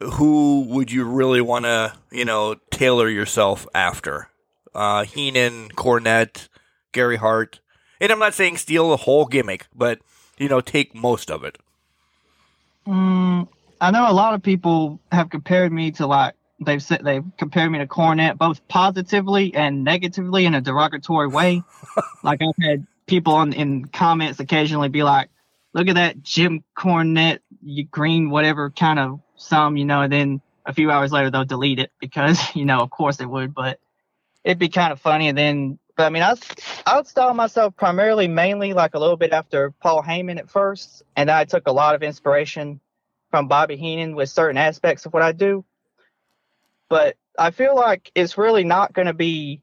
[0.00, 4.28] who would you really want to, you know, tailor yourself after?
[4.74, 6.48] Uh, Heenan, Cornette,
[6.92, 7.60] Gary Hart.
[8.00, 9.98] And I'm not saying steal the whole gimmick, but,
[10.38, 11.58] you know, take most of it.
[12.86, 13.48] Mm,
[13.80, 17.70] I know a lot of people have compared me to like they've said they've compared
[17.70, 21.62] me to Cornette both positively and negatively in a derogatory way.
[22.22, 25.28] like I've had people on in comments occasionally be like,
[25.74, 27.40] "Look at that Jim Cornette,
[27.90, 31.78] green whatever kind of some," you know, and then a few hours later they'll delete
[31.78, 33.78] it because you know of course they would, but
[34.44, 35.28] it'd be kind of funny.
[35.28, 36.34] And then, but I mean, I
[36.86, 41.30] I style myself primarily, mainly like a little bit after Paul Heyman at first, and
[41.30, 42.80] I took a lot of inspiration
[43.30, 45.64] from Bobby Heenan with certain aspects of what I do.
[46.88, 49.62] But I feel like it's really not going to be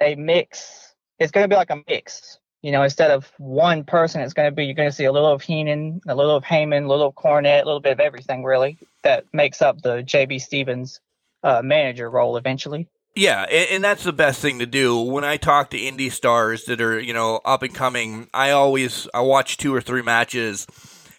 [0.00, 0.94] a mix.
[1.18, 2.38] It's going to be like a mix.
[2.62, 5.12] You know, instead of one person, it's going to be you're going to see a
[5.12, 8.00] little of Heenan, a little of Heyman, a little of Cornette, a little bit of
[8.00, 11.00] everything really that makes up the JB Stevens
[11.44, 12.88] uh, manager role eventually.
[13.14, 15.00] Yeah, and, and that's the best thing to do.
[15.00, 19.08] When I talk to indie stars that are, you know, up and coming, I always
[19.14, 20.66] I watch two or three matches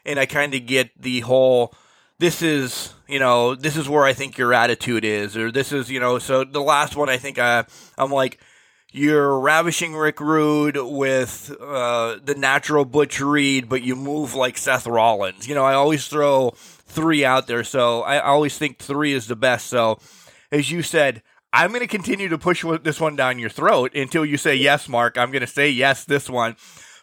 [0.06, 1.73] and I kind of get the whole
[2.19, 5.89] this is, you know, this is where I think your attitude is or this is,
[5.89, 7.65] you know, so the last one I think I
[7.97, 8.39] I'm like
[8.91, 14.88] you're ravishing Rick Rude with uh, the natural Butch Reed, but you move like Seth
[14.88, 15.47] Rollins.
[15.47, 19.36] You know, I always throw three out there, so I always think three is the
[19.36, 19.67] best.
[19.67, 19.99] So,
[20.52, 21.21] as you said,
[21.54, 24.89] I'm going to continue to push this one down your throat until you say yes,
[24.89, 25.17] Mark.
[25.17, 26.56] I'm going to say yes this one.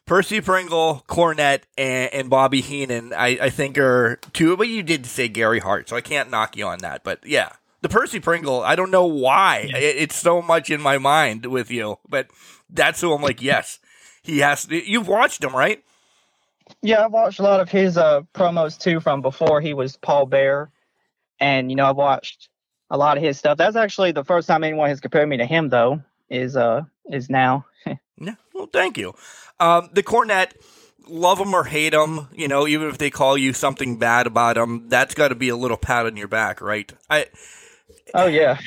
[0.07, 4.57] Percy Pringle, Cornette, and, and Bobby Heenan, I, I think are two.
[4.57, 7.03] But you did say Gary Hart, so I can't knock you on that.
[7.03, 7.51] But yeah,
[7.83, 9.71] the Percy Pringle, I don't know why.
[9.75, 12.29] It, it's so much in my mind with you, but
[12.71, 13.79] that's who I'm like, yes,
[14.23, 14.67] he has.
[14.67, 15.83] To, you've watched him, right?
[16.83, 20.27] Yeah, I've watched a lot of his uh, promos too from before he was Paul
[20.27, 20.71] Bearer,
[21.39, 22.49] and you know I've watched
[22.91, 23.59] a lot of his stuff.
[23.59, 26.03] That's actually the first time anyone has compared me to him, though.
[26.29, 27.67] Is uh is now.
[27.87, 28.35] yeah.
[28.53, 29.15] Well, thank you.
[29.61, 30.53] Um, the Cornette,
[31.07, 34.57] love him or hate him, you know, even if they call you something bad about
[34.57, 36.93] him, that's got to be a little pat on your back, right?
[37.09, 37.27] I.
[38.15, 38.59] Oh yeah.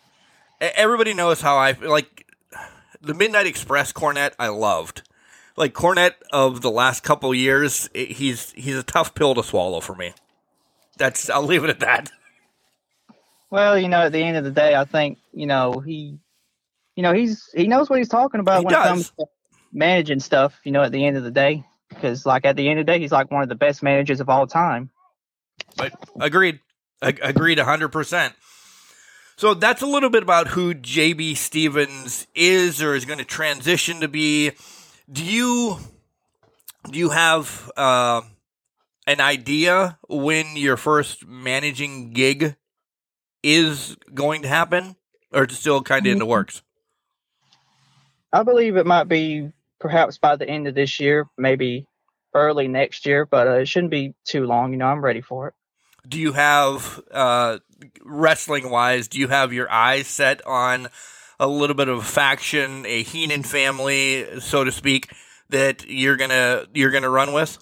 [0.60, 2.26] everybody knows how I like
[3.00, 4.32] the Midnight Express Cornette.
[4.38, 5.02] I loved
[5.56, 7.88] like Cornette of the last couple years.
[7.94, 10.14] He's he's a tough pill to swallow for me.
[10.98, 12.10] That's I'll leave it at that.
[13.50, 16.18] Well, you know, at the end of the day, I think you know he,
[16.94, 18.84] you know, he's he knows what he's talking about He when does.
[18.84, 19.26] it comes to
[19.72, 20.58] managing stuff.
[20.64, 22.92] You know, at the end of the day, because like at the end of the
[22.92, 24.90] day, he's like one of the best managers of all time.
[25.76, 26.60] But agreed,
[27.02, 28.34] Ag- agreed, hundred percent.
[29.40, 34.00] So that's a little bit about who JB Stevens is or is going to transition
[34.00, 34.50] to be.
[35.10, 35.78] Do you
[36.90, 38.20] do you have uh,
[39.06, 42.54] an idea when your first managing gig
[43.42, 44.96] is going to happen,
[45.32, 46.60] or it's still kind of in the works?
[48.34, 51.86] I believe it might be perhaps by the end of this year, maybe
[52.34, 54.72] early next year, but uh, it shouldn't be too long.
[54.72, 55.54] You know, I'm ready for it.
[56.06, 57.60] Do you have uh,
[58.04, 59.08] wrestling wise?
[59.08, 60.88] Do you have your eyes set on
[61.38, 65.10] a little bit of a faction, a Heenan family, so to speak,
[65.48, 67.58] that you're gonna you're gonna run with?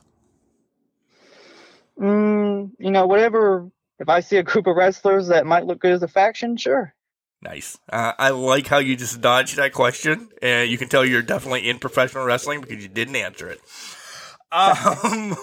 [1.99, 3.71] Mm, you know, whatever.
[3.99, 6.95] If I see a group of wrestlers that might look good as a faction, sure.
[7.41, 7.79] Nice.
[7.91, 11.69] Uh, I like how you just dodged that question, and you can tell you're definitely
[11.69, 13.61] in professional wrestling because you didn't answer it.
[14.51, 15.37] Um,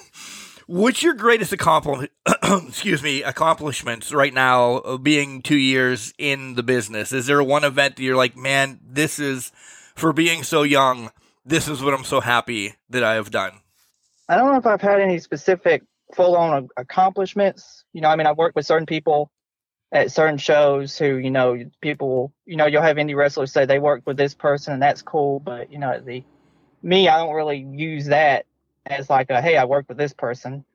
[0.68, 2.12] what's your greatest accomplishment?
[2.68, 7.12] excuse me, accomplishments right now, being two years in the business?
[7.12, 9.52] Is there one event that you're like, man, this is
[9.96, 11.12] for being so young?
[11.46, 13.54] This is what I'm so happy that I have done.
[14.28, 15.84] I don't know if I've had any specific
[16.16, 17.84] full on accomplishments.
[17.94, 19.32] You know, I mean, I've worked with certain people
[19.92, 23.80] at certain shows who, you know, people, you know, you'll have indie wrestlers say they
[23.80, 26.24] worked with this person and that's cool, but you know, the
[26.82, 28.46] me, I don't really use that
[28.86, 30.66] as like a hey, I worked with this person.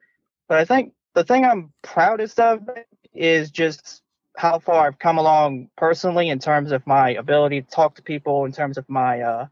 [0.49, 2.69] But I think the thing I'm proudest of
[3.15, 4.03] is just
[4.37, 8.45] how far I've come along personally in terms of my ability to talk to people,
[8.45, 9.47] in terms of my uh,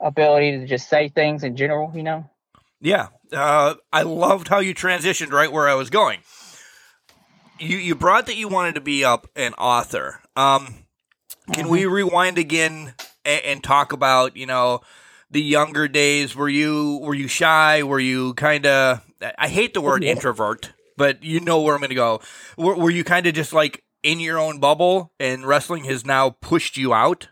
[0.00, 2.28] ability to just say things in general, you know?
[2.80, 3.08] Yeah.
[3.32, 6.20] Uh, I loved how you transitioned right where I was going.
[7.58, 10.20] You you brought that you wanted to be up an author.
[10.36, 10.84] Um,
[11.52, 11.72] can mm-hmm.
[11.72, 14.82] we rewind again and, and talk about, you know,
[15.36, 16.34] the younger days?
[16.34, 17.82] Were you were you shy?
[17.82, 20.12] Were you kind of I hate the word yeah.
[20.12, 22.22] introvert, but you know where I'm going to go.
[22.56, 26.30] Were, were you kind of just like in your own bubble, and wrestling has now
[26.30, 27.28] pushed you out?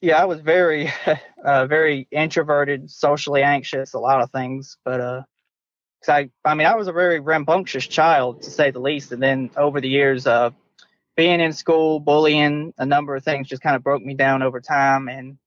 [0.00, 0.92] Yeah, I was very,
[1.44, 4.76] uh, very introverted, socially anxious, a lot of things.
[4.84, 5.22] But uh,
[6.04, 9.12] cause I, I mean, I was a very rambunctious child to say the least.
[9.12, 10.50] And then over the years, uh,
[11.16, 14.60] being in school, bullying, a number of things just kind of broke me down over
[14.60, 15.38] time, and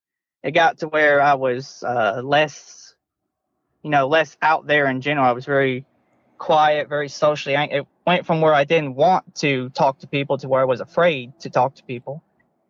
[0.47, 2.95] it got to where I was uh, less,
[3.83, 5.27] you know, less out there in general.
[5.27, 5.85] I was very
[6.37, 7.55] quiet, very socially.
[7.55, 10.79] It went from where I didn't want to talk to people to where I was
[10.79, 12.23] afraid to talk to people.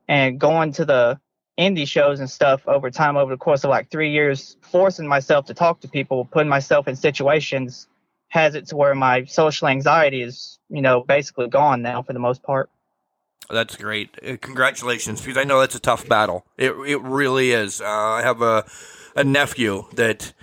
[0.08, 1.20] And going to the
[1.60, 5.46] indie shows and stuff over time, over the course of like three years, forcing myself
[5.46, 7.88] to talk to people, putting myself in situations,
[8.30, 12.20] has it to where my social anxiety is, you know, basically gone now for the
[12.20, 12.72] most part.
[13.50, 14.10] That's great.
[14.26, 16.46] Uh, congratulations, because I know that's a tough battle.
[16.58, 17.82] It it really is.
[17.82, 18.66] Uh, I have a
[19.16, 20.34] a nephew that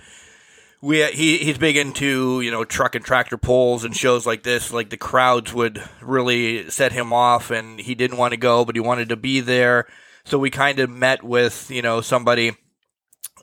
[0.81, 4.71] we he he's big into you know truck and tractor pulls and shows like this.
[4.73, 8.75] Like the crowds would really set him off, and he didn't want to go, but
[8.75, 9.87] he wanted to be there.
[10.25, 12.55] So we kind of met with you know somebody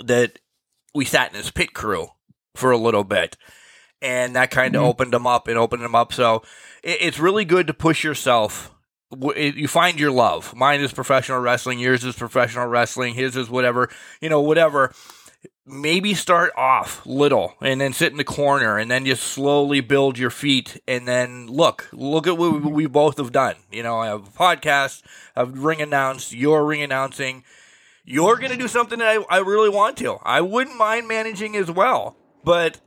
[0.05, 0.38] that
[0.94, 2.09] we sat in his pit crew
[2.55, 3.37] for a little bit,
[4.01, 4.88] and that kind of mm-hmm.
[4.88, 6.12] opened him up and opened him up.
[6.12, 6.42] So
[6.83, 8.72] it, it's really good to push yourself.
[9.37, 10.55] You find your love.
[10.55, 11.79] Mine is professional wrestling.
[11.79, 13.14] Yours is professional wrestling.
[13.14, 13.88] His is whatever
[14.20, 14.92] you know, whatever
[15.64, 20.18] maybe start off little and then sit in the corner and then just slowly build
[20.18, 24.07] your feet and then look look at what we both have done you know i
[24.07, 25.03] have a podcast
[25.37, 27.44] i've ring announced you're ring announcing
[28.05, 31.55] you're going to do something that I, I really want to i wouldn't mind managing
[31.55, 32.81] as well but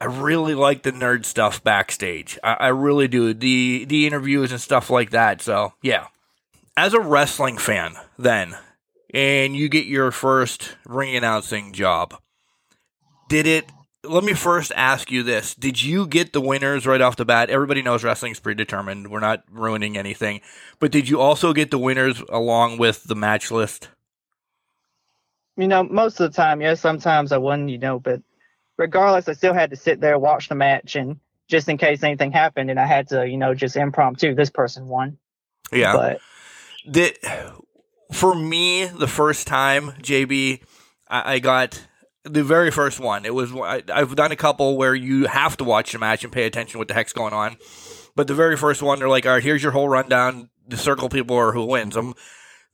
[0.00, 4.60] i really like the nerd stuff backstage i, I really do the the interviews and
[4.60, 6.06] stuff like that so yeah
[6.76, 8.56] as a wrestling fan then
[9.12, 12.14] and you get your first ring announcing job.
[13.28, 13.66] Did it?
[14.02, 17.50] Let me first ask you this: Did you get the winners right off the bat?
[17.50, 19.08] Everybody knows wrestling's predetermined.
[19.08, 20.40] We're not ruining anything,
[20.78, 23.88] but did you also get the winners along with the match list?
[25.56, 26.80] You know, most of the time, yes.
[26.80, 28.22] Sometimes I won, you know, but
[28.80, 32.32] regardless, I still had to sit there watch the match, and just in case anything
[32.32, 34.34] happened, and I had to, you know, just impromptu.
[34.34, 35.18] This person won.
[35.70, 35.92] Yeah.
[35.92, 36.20] But
[36.90, 37.18] did
[38.12, 40.62] for me, the first time, JB,
[41.08, 41.86] I, I got
[42.24, 43.24] the very first one.
[43.24, 46.32] It was I, have done a couple where you have to watch the match and
[46.32, 47.58] pay attention to what the heck's going on.
[48.16, 50.48] But the very first one, they're like, "All right, here's your whole rundown.
[50.66, 52.14] The circle people are who wins them."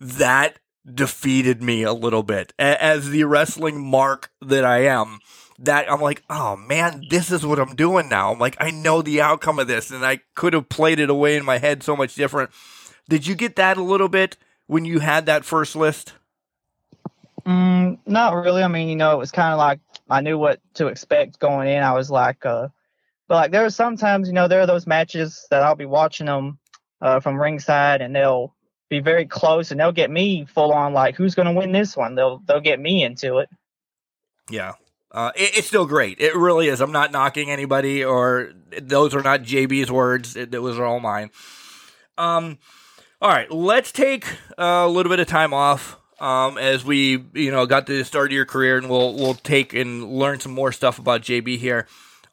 [0.00, 5.18] That defeated me a little bit as the wrestling mark that I am.
[5.58, 8.32] That I'm like, oh man, this is what I'm doing now.
[8.32, 11.36] I'm like, I know the outcome of this, and I could have played it away
[11.36, 12.50] in my head so much different.
[13.08, 14.36] Did you get that a little bit?
[14.66, 16.12] when you had that first list?
[17.44, 18.62] Mm, not really.
[18.62, 21.68] I mean, you know, it was kind of like I knew what to expect going
[21.68, 21.82] in.
[21.82, 22.68] I was like, uh,
[23.28, 26.26] but like there are sometimes, you know, there are those matches that I'll be watching
[26.26, 26.58] them
[27.00, 28.54] uh, from ringside, and they'll
[28.88, 31.96] be very close, and they'll get me full on like, who's going to win this
[31.96, 32.16] one?
[32.16, 33.48] They'll they'll get me into it.
[34.50, 34.72] Yeah.
[35.16, 36.20] Uh, it, it's still great.
[36.20, 36.82] It really is.
[36.82, 38.52] I'm not knocking anybody, or
[38.82, 40.36] those are not JB's words.
[40.36, 41.30] It, are all mine.
[42.18, 42.58] Um,
[43.22, 44.26] all right, let's take
[44.58, 48.26] a little bit of time off um, as we, you know, got to the start
[48.26, 51.86] of your career, and we'll we'll take and learn some more stuff about JB here.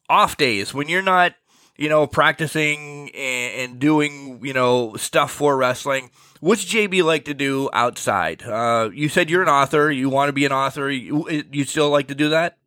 [0.10, 1.36] Off days when you're not,
[1.78, 6.12] you know, practicing and, and doing, you know, stuff for wrestling.
[6.42, 8.44] What's JB like to do outside?
[8.44, 9.90] Uh, you said you're an author.
[9.90, 10.92] You want to be an author.
[10.92, 12.58] You, you still like to do that?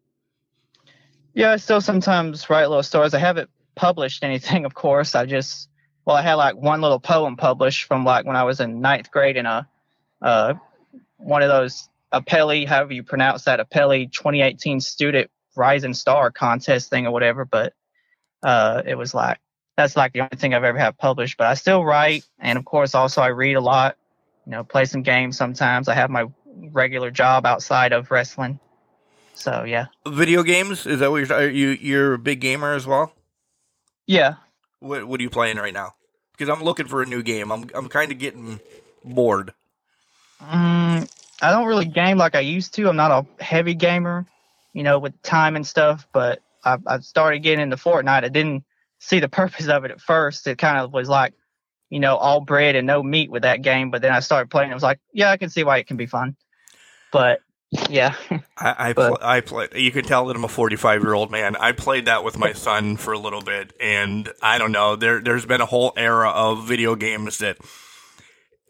[1.36, 3.12] Yeah, I still sometimes write little stories.
[3.12, 5.14] I haven't published anything, of course.
[5.14, 5.68] I just
[6.06, 9.10] well, I had like one little poem published from like when I was in ninth
[9.10, 9.68] grade in a
[10.22, 10.54] uh,
[11.18, 17.06] one of those Apelli, however you pronounce that, Apelli 2018 Student Rising Star contest thing
[17.06, 17.44] or whatever.
[17.44, 17.74] But
[18.42, 19.38] uh, it was like
[19.76, 21.36] that's like the only thing I've ever had published.
[21.36, 23.98] But I still write, and of course, also I read a lot.
[24.46, 25.88] You know, play some games sometimes.
[25.88, 26.28] I have my
[26.72, 28.58] regular job outside of wrestling.
[29.36, 30.86] So yeah, Video games?
[30.86, 31.36] Is that what you're?
[31.36, 33.12] Are you you're a big gamer as well?
[34.06, 34.36] yeah.
[34.80, 35.94] What What are you playing right now?
[36.32, 37.52] Because I'm looking for a new game.
[37.52, 38.60] I'm I'm kind of getting
[39.04, 39.52] bored.
[40.42, 41.10] Mm,
[41.42, 42.88] I don't really game like I used to.
[42.88, 44.26] I'm not a heavy gamer,
[44.72, 46.06] you know, with time and stuff.
[46.12, 48.24] But I, I started getting into Fortnite.
[48.24, 48.64] I didn't
[48.98, 50.46] see the purpose of it at first.
[50.46, 51.34] It kind of was like,
[51.90, 53.90] you know, all bread and no meat with that game.
[53.90, 54.70] But then I started playing.
[54.70, 56.36] It was like, yeah, I can see why it can be fun.
[57.12, 57.40] But
[57.90, 58.14] yeah,
[58.56, 59.68] I I, pl- I play.
[59.74, 61.56] You can tell that I'm a 45 year old man.
[61.56, 64.96] I played that with my son for a little bit, and I don't know.
[64.96, 67.58] There there's been a whole era of video games that.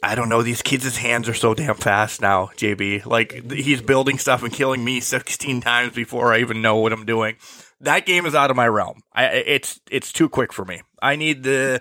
[0.03, 0.43] I don't know.
[0.43, 3.07] These kids' hands are so damn fast now, JB.
[3.07, 7.07] Like he's building stuff and killing me 16 times before I even know what I'm
[7.07, 7.37] doing.
[7.81, 9.01] That game is out of my realm.
[9.15, 10.83] I, it's it's too quick for me.
[11.01, 11.81] I need the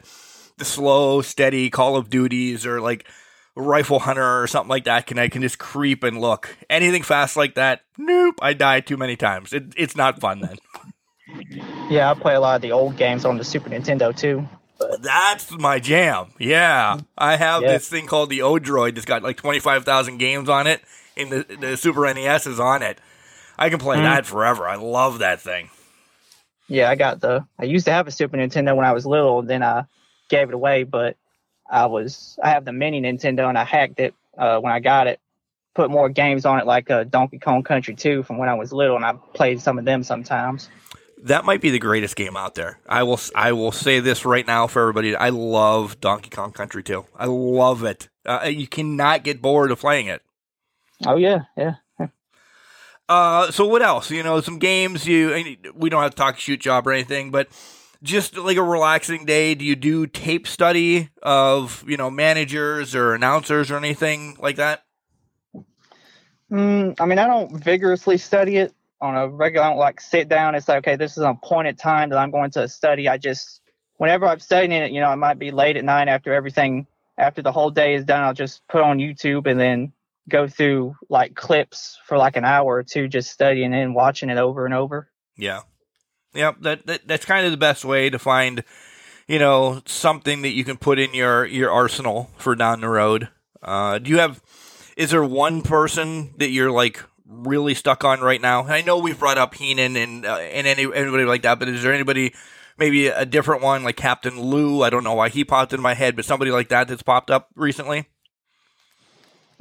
[0.58, 3.06] the slow, steady Call of Duties or like
[3.56, 5.08] Rifle Hunter or something like that.
[5.08, 7.82] Can I can just creep and look anything fast like that?
[7.98, 8.36] Nope.
[8.42, 9.54] I die too many times.
[9.54, 10.58] It, it's not fun then.
[11.90, 12.12] yeah.
[12.12, 14.48] I play a lot of the old games on the Super Nintendo too.
[15.00, 16.28] That's my jam.
[16.38, 17.72] Yeah, I have Yeah.
[17.74, 20.82] this thing called the Odroid that's got like twenty five thousand games on it,
[21.16, 23.00] and the the Super NES is on it.
[23.58, 24.04] I can play Mm.
[24.04, 24.68] that forever.
[24.68, 25.70] I love that thing.
[26.68, 27.46] Yeah, I got the.
[27.58, 29.42] I used to have a Super Nintendo when I was little.
[29.44, 29.86] Then I
[30.30, 31.16] gave it away, but
[31.70, 32.38] I was.
[32.42, 35.20] I have the mini Nintendo and I hacked it uh, when I got it.
[35.74, 38.72] Put more games on it, like uh, Donkey Kong Country 2 from when I was
[38.72, 40.70] little, and I played some of them sometimes.
[41.24, 42.80] That might be the greatest game out there.
[42.88, 45.16] I will I will say this right now for everybody.
[45.16, 47.06] I love Donkey Kong Country 2.
[47.18, 48.10] I love it.
[48.26, 50.22] Uh, you cannot get bored of playing it.
[51.06, 51.76] Oh yeah, yeah.
[53.08, 54.10] Uh, so what else?
[54.10, 55.06] You know, some games.
[55.08, 57.48] You we don't have to talk shoot job or anything, but
[58.06, 59.56] just like a relaxing day.
[59.56, 64.84] Do you do tape study of you know managers or announcers or anything like that?
[66.52, 69.66] Mm, I mean, I don't vigorously study it on a regular.
[69.66, 72.32] I don't like sit down and say, okay, this is an appointed time that I'm
[72.32, 73.10] going to study.
[73.10, 73.62] I just,
[73.98, 76.88] whenever I'm studying it, you know, it might be late at night after everything,
[77.18, 78.24] after the whole day is done.
[78.24, 79.92] I'll just put on YouTube and then
[80.30, 84.38] go through like clips for like an hour or two, just studying and watching it
[84.38, 85.10] over and over.
[85.38, 85.62] Yeah,
[86.36, 86.58] yep.
[86.62, 88.64] That, that that's kind of the best way to find
[89.28, 93.30] you know something that you can put in your your arsenal for down the road.
[93.62, 94.42] Uh, do you have?
[94.96, 98.66] Is there one person that you're like really stuck on right now?
[98.66, 101.84] I know we've brought up Heenan and uh, and any anybody like that, but is
[101.84, 102.34] there anybody?
[102.78, 104.84] Maybe a different one like Captain Lou.
[104.84, 107.32] I don't know why he popped in my head, but somebody like that that's popped
[107.32, 108.10] up recently.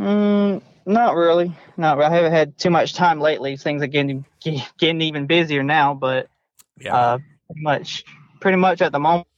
[0.01, 1.55] Mm, not really.
[1.77, 2.03] Not.
[2.03, 3.57] I haven't had too much time lately.
[3.57, 6.29] Things are getting getting even busier now, but
[6.79, 8.05] Yeah, uh, pretty much,
[8.41, 9.29] pretty much at the moment.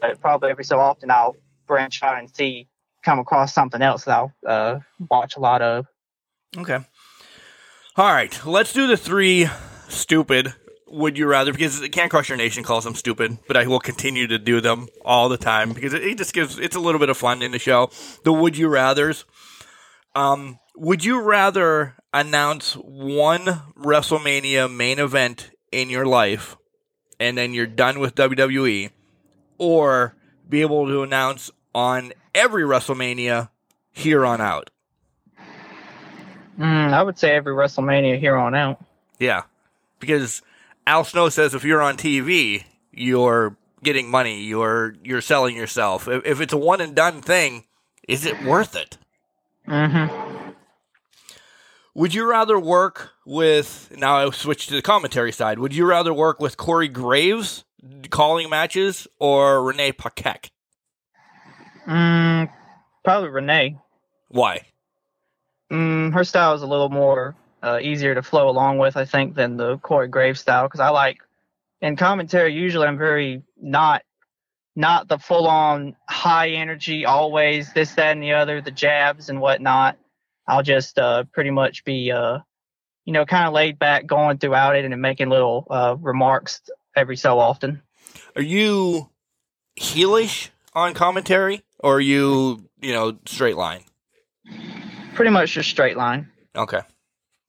[0.00, 2.68] But probably every so often I'll branch out and see,
[3.04, 4.78] come across something else that I'll uh,
[5.10, 5.86] watch a lot of.
[6.56, 6.78] Okay.
[7.96, 8.38] All right.
[8.44, 9.48] Let's do the three
[9.88, 10.54] stupid
[10.88, 13.80] would you rather because it Can't Crush Your Nation calls them stupid, but I will
[13.80, 16.98] continue to do them all the time because it, it just gives it's a little
[16.98, 17.90] bit of fun in the show.
[18.24, 19.24] The would you rather's.
[20.14, 23.44] Um, would you rather announce one
[23.78, 26.56] WrestleMania main event in your life
[27.20, 28.90] and then you're done with WWE,
[29.58, 30.14] or
[30.48, 33.50] be able to announce on every WrestleMania
[33.92, 34.70] here on out?
[36.58, 38.82] Mm, I would say every WrestleMania here on out.
[39.18, 39.42] Yeah,
[40.00, 40.40] because
[40.86, 46.08] Al Snow says if you're on TV, you're getting money, you're you're selling yourself.
[46.08, 47.64] If, if it's a one and done thing,
[48.08, 48.96] is it worth it?
[49.68, 50.45] Mm-hmm.
[51.96, 53.90] Would you rather work with?
[53.96, 55.58] Now I switch to the commentary side.
[55.58, 57.64] Would you rather work with Corey Graves
[58.10, 60.50] calling matches or Renee Paquette?
[61.86, 62.50] Mm,
[63.02, 63.78] probably Renee.
[64.28, 64.60] Why?
[65.72, 69.34] Mm, her style is a little more uh, easier to flow along with, I think,
[69.34, 70.66] than the Corey Graves style.
[70.66, 71.16] Because I like
[71.80, 74.02] in commentary, usually I'm very not
[74.74, 79.40] not the full on high energy, always this, that, and the other, the jabs and
[79.40, 79.96] whatnot.
[80.48, 82.38] I'll just uh, pretty much be, uh,
[83.04, 86.60] you know, kind of laid back, going throughout it and making little uh, remarks
[86.94, 87.82] every so often.
[88.34, 89.10] Are you
[89.78, 93.82] heelish on commentary, or are you you know straight line?
[95.14, 96.80] Pretty much just straight line, Okay.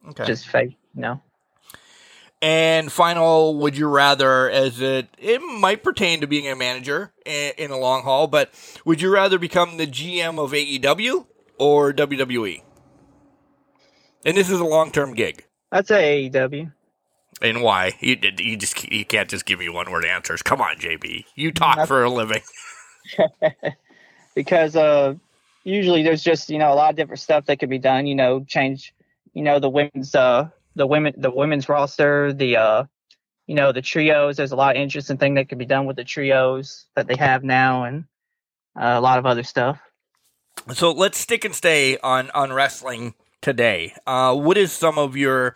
[0.10, 0.26] Okay.
[0.26, 1.22] just fake, you know.
[2.42, 7.54] And final, would you rather, as it it might pertain to being a manager in,
[7.58, 8.52] in a long haul, but
[8.86, 11.26] would you rather become the GM of AEW
[11.58, 12.62] or WWE?
[14.26, 15.46] And this is a long term gig.
[15.72, 16.72] I'd say AEW.
[17.42, 17.94] And why?
[18.00, 20.42] You you just you can't just give me one word answers.
[20.42, 21.26] Come on, JB.
[21.36, 22.42] You talk That's- for a living.
[24.36, 25.14] because uh
[25.64, 28.16] usually there's just you know a lot of different stuff that could be done you
[28.16, 28.94] know change
[29.34, 32.84] you know the women's uh the women the women's roster, the uh,
[33.48, 34.38] you know the trios.
[34.38, 37.16] There's a lot of interesting thing that could be done with the trios that they
[37.18, 38.06] have now, and
[38.80, 39.80] uh, a lot of other stuff.
[40.74, 43.94] So let's stick and stay on on wrestling today.
[44.06, 45.56] Uh, what is some of your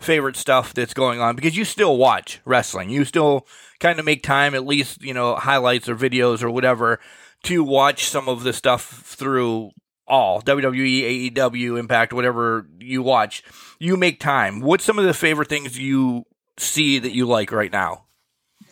[0.00, 1.36] favorite stuff that's going on?
[1.36, 3.46] Because you still watch wrestling, you still
[3.80, 7.00] kind of make time, at least you know highlights or videos or whatever,
[7.44, 9.70] to watch some of the stuff through
[10.06, 13.42] all WWE, AEW, Impact, whatever you watch.
[13.78, 14.60] You make time.
[14.60, 16.24] What's some of the favorite things you
[16.58, 18.04] see that you like right now?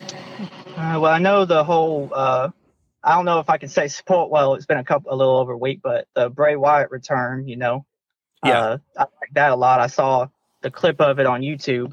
[0.01, 2.11] Uh, well, I know the whole.
[2.15, 2.51] Uh,
[3.03, 4.31] I don't know if I can say support.
[4.31, 7.49] Well, it's been a couple, a little over a week, but the Bray Wyatt return.
[7.49, 7.87] You know,
[8.45, 8.61] Yeah.
[8.61, 9.81] uh, I like that a lot.
[9.81, 10.29] I saw
[10.63, 11.93] the clip of it on YouTube,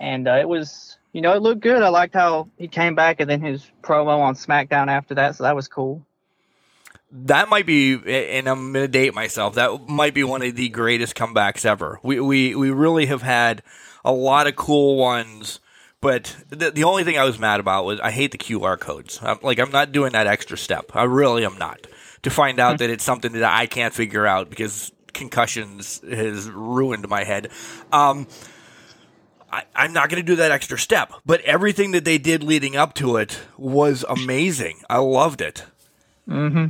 [0.00, 1.82] and uh, it was, you know, it looked good.
[1.82, 5.44] I liked how he came back, and then his promo on SmackDown after that, so
[5.44, 6.04] that was cool.
[7.12, 9.54] that might be, and I'm gonna date myself.
[9.54, 12.00] That might be one of the greatest comebacks ever.
[12.02, 13.62] We we we really have had
[14.04, 15.60] a lot of cool ones,
[16.00, 19.20] but the the only thing I was mad about was I hate the QR codes.
[19.22, 20.90] I'm, like I'm not doing that extra step.
[20.94, 21.86] I really am not
[22.22, 27.08] to find out that it's something that I can't figure out because concussions has ruined
[27.08, 27.50] my head.
[27.92, 28.26] Um,
[29.50, 32.76] I, I'm not going to do that extra step, but everything that they did leading
[32.76, 34.80] up to it was amazing.
[34.90, 35.64] I loved it.
[36.28, 36.66] Mm-hmm.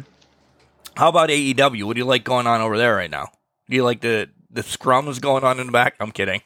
[0.97, 1.85] How about AEW?
[1.85, 3.29] What do you like going on over there right now?
[3.69, 5.97] Do you like the the scrums going on in the back?
[5.99, 6.43] I'm kidding.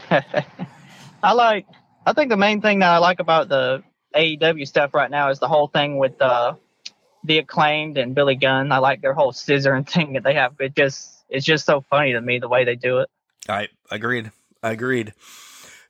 [1.22, 1.66] I like.
[2.04, 3.82] I think the main thing that I like about the
[4.14, 6.54] AEW stuff right now is the whole thing with uh,
[7.24, 8.72] the acclaimed and Billy Gunn.
[8.72, 10.54] I like their whole scissor and thing that they have.
[10.60, 13.10] It just it's just so funny to me the way they do it.
[13.48, 14.30] I agreed.
[14.62, 15.12] I Agreed.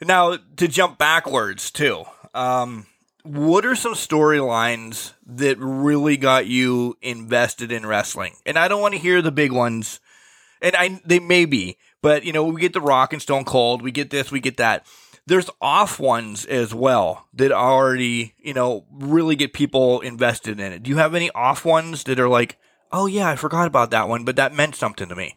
[0.00, 2.04] Now to jump backwards too.
[2.34, 2.86] Um,
[3.22, 8.34] what are some storylines that really got you invested in wrestling?
[8.44, 10.00] And I don't want to hear the big ones,
[10.60, 13.82] and I they may be, but you know we get the Rock and Stone Cold,
[13.82, 14.86] we get this, we get that.
[15.26, 20.82] There's off ones as well that already you know really get people invested in it.
[20.82, 22.58] Do you have any off ones that are like,
[22.90, 25.36] oh yeah, I forgot about that one, but that meant something to me?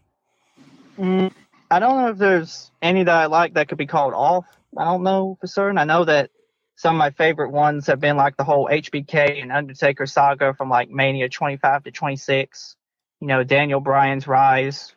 [0.98, 1.32] Mm,
[1.70, 4.46] I don't know if there's any that I like that could be called off.
[4.78, 5.78] I don't know for certain.
[5.78, 6.30] I know that
[6.76, 10.70] some of my favorite ones have been like the whole HBK and Undertaker saga from
[10.70, 12.76] like Mania 25 to 26.
[13.22, 14.94] You know, Daniel Bryan's rise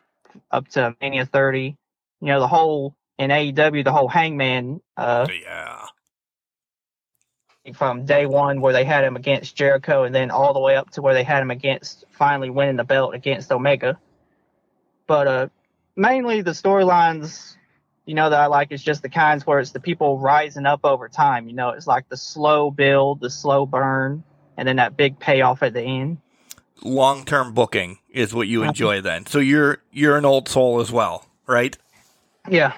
[0.51, 1.77] up to Mania 30.
[2.21, 5.85] You know, the whole in AEW, the whole Hangman uh, Yeah.
[7.75, 10.89] from day one where they had him against Jericho and then all the way up
[10.91, 13.99] to where they had him against finally winning the belt against Omega.
[15.05, 15.47] But uh
[15.95, 17.57] mainly the storylines,
[18.05, 20.79] you know, that I like is just the kinds where it's the people rising up
[20.83, 21.47] over time.
[21.47, 24.23] You know, it's like the slow build, the slow burn,
[24.57, 26.17] and then that big payoff at the end.
[26.81, 29.25] long term booking is what you enjoy then.
[29.27, 31.77] So you're you're an old soul as well, right?
[32.49, 32.73] Yeah.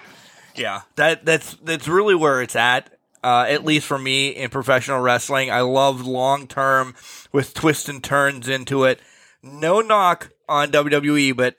[0.55, 0.81] Yeah.
[0.95, 2.89] That that's that's really where it's at.
[3.23, 6.95] Uh, at least for me in professional wrestling, I love long term
[7.31, 8.99] with twists and turns into it.
[9.43, 11.55] No knock on WWE, but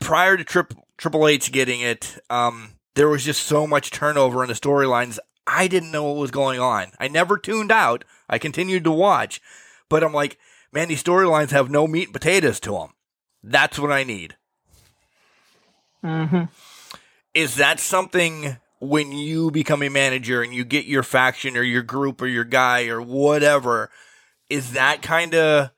[0.00, 4.48] prior to Trip, Triple H getting it, um, there was just so much turnover in
[4.48, 5.18] the storylines.
[5.46, 6.92] I didn't know what was going on.
[6.98, 8.04] I never tuned out.
[8.28, 9.40] I continued to watch,
[9.88, 10.38] but I'm like,
[10.72, 12.90] man, these storylines have no meat and potatoes to them.
[13.42, 14.36] That's what I need.
[16.02, 16.44] Mm-hmm.
[17.34, 21.82] Is that something when you become a manager and you get your faction or your
[21.82, 23.90] group or your guy or whatever?
[24.48, 25.70] Is that kind of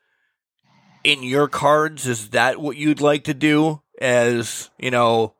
[1.03, 2.05] in your cards?
[2.05, 3.81] Is that what you'd like to do?
[3.99, 5.33] As you know,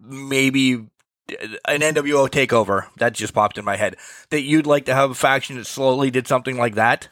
[0.00, 0.86] maybe
[1.66, 3.96] an NWO takeover that just popped in my head.
[4.30, 7.08] That you'd like to have a faction that slowly did something like that.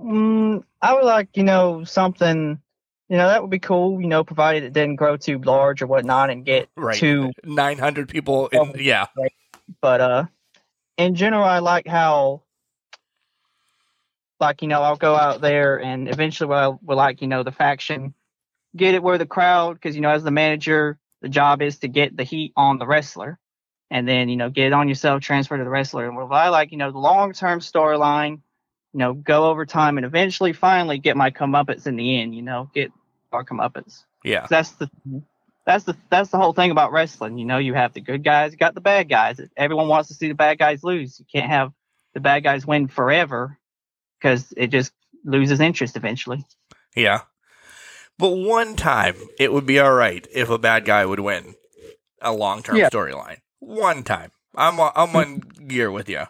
[0.00, 2.60] Mm, I would like, you know, something,
[3.08, 5.86] you know, that would be cool, you know, provided it didn't grow too large or
[5.86, 6.96] whatnot and get Right.
[7.44, 8.48] Nine hundred people.
[8.48, 8.72] In, Oh.
[8.76, 9.06] yeah.
[9.80, 10.24] but uh
[10.96, 12.42] in general i like how
[14.40, 17.52] like you know i'll go out there and eventually we'll, we'll like you know the
[17.52, 18.14] faction
[18.76, 21.88] get it where the crowd because you know as the manager the job is to
[21.88, 23.38] get the heat on the wrestler
[23.90, 26.48] and then you know get it on yourself transfer to the wrestler and what i
[26.48, 28.40] like you know the long-term storyline
[28.92, 32.42] you know go over time and eventually finally get my comeuppance in the end you
[32.42, 32.90] know get
[33.32, 34.46] our comeuppance Yeah.
[34.48, 34.90] that's the
[35.66, 37.36] that's the that's the whole thing about wrestling.
[37.36, 39.38] You know, you have the good guys, you got the bad guys.
[39.56, 41.18] Everyone wants to see the bad guys lose.
[41.20, 41.72] You can't have
[42.14, 43.58] the bad guys win forever
[44.18, 44.92] because it just
[45.24, 46.42] loses interest eventually.
[46.96, 47.20] Yeah.
[48.18, 51.54] But one time it would be all right if a bad guy would win
[52.22, 52.88] a long term Yeah.
[52.88, 53.38] storyline.
[53.60, 54.32] One time.
[54.54, 56.22] I'm I'm on gear with you.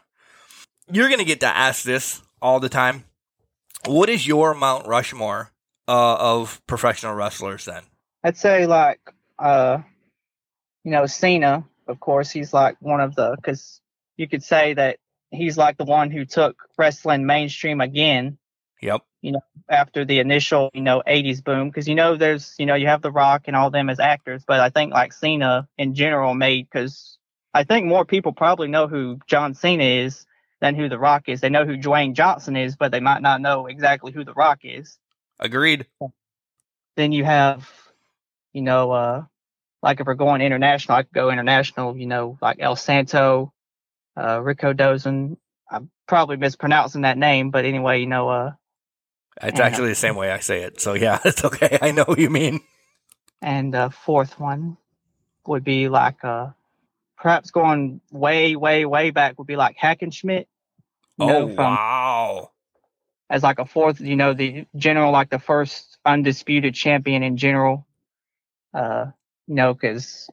[0.90, 3.04] You're going to get to ask this all the time.
[3.86, 5.52] What is your Mount Rushmore
[5.88, 7.82] uh, of professional wrestlers then?
[8.22, 9.00] I'd say like
[9.38, 9.78] uh
[10.84, 13.80] you know, Cena, of course, he's like one of the because
[14.16, 14.98] you could say that
[15.30, 18.38] he's like the one who took wrestling mainstream again
[18.80, 19.02] Yep.
[19.22, 21.68] You know, after the initial, you know, 80s boom.
[21.68, 24.44] Because, you know, there's, you know, you have The Rock and all them as actors,
[24.46, 27.18] but I think like Cena in general made, because
[27.52, 30.24] I think more people probably know who John Cena is
[30.60, 31.40] than who The Rock is.
[31.40, 34.60] They know who Dwayne Johnson is, but they might not know exactly who The Rock
[34.62, 34.98] is.
[35.40, 35.86] Agreed.
[36.96, 37.70] Then you have,
[38.52, 39.24] you know, uh,
[39.82, 43.52] like if we're going international, I could go international, you know, like El Santo,
[44.16, 45.36] uh, Rikidozan.
[45.70, 48.52] I'm probably mispronouncing that name, but anyway, you know, uh,
[49.42, 49.66] It's Yeah.
[49.66, 50.80] actually the same way I say it.
[50.80, 51.78] So yeah, it's okay.
[51.80, 52.60] I know what you mean.
[53.40, 54.76] And the fourth one
[55.46, 56.48] would be like uh
[57.16, 60.46] perhaps going way, way, way back would be like Hackenschmidt.
[61.18, 62.50] You know, oh from wow.
[63.30, 67.86] As like a fourth, you know, the general like the first undisputed champion in general.
[68.74, 69.06] Uh,
[69.46, 70.28] you know, because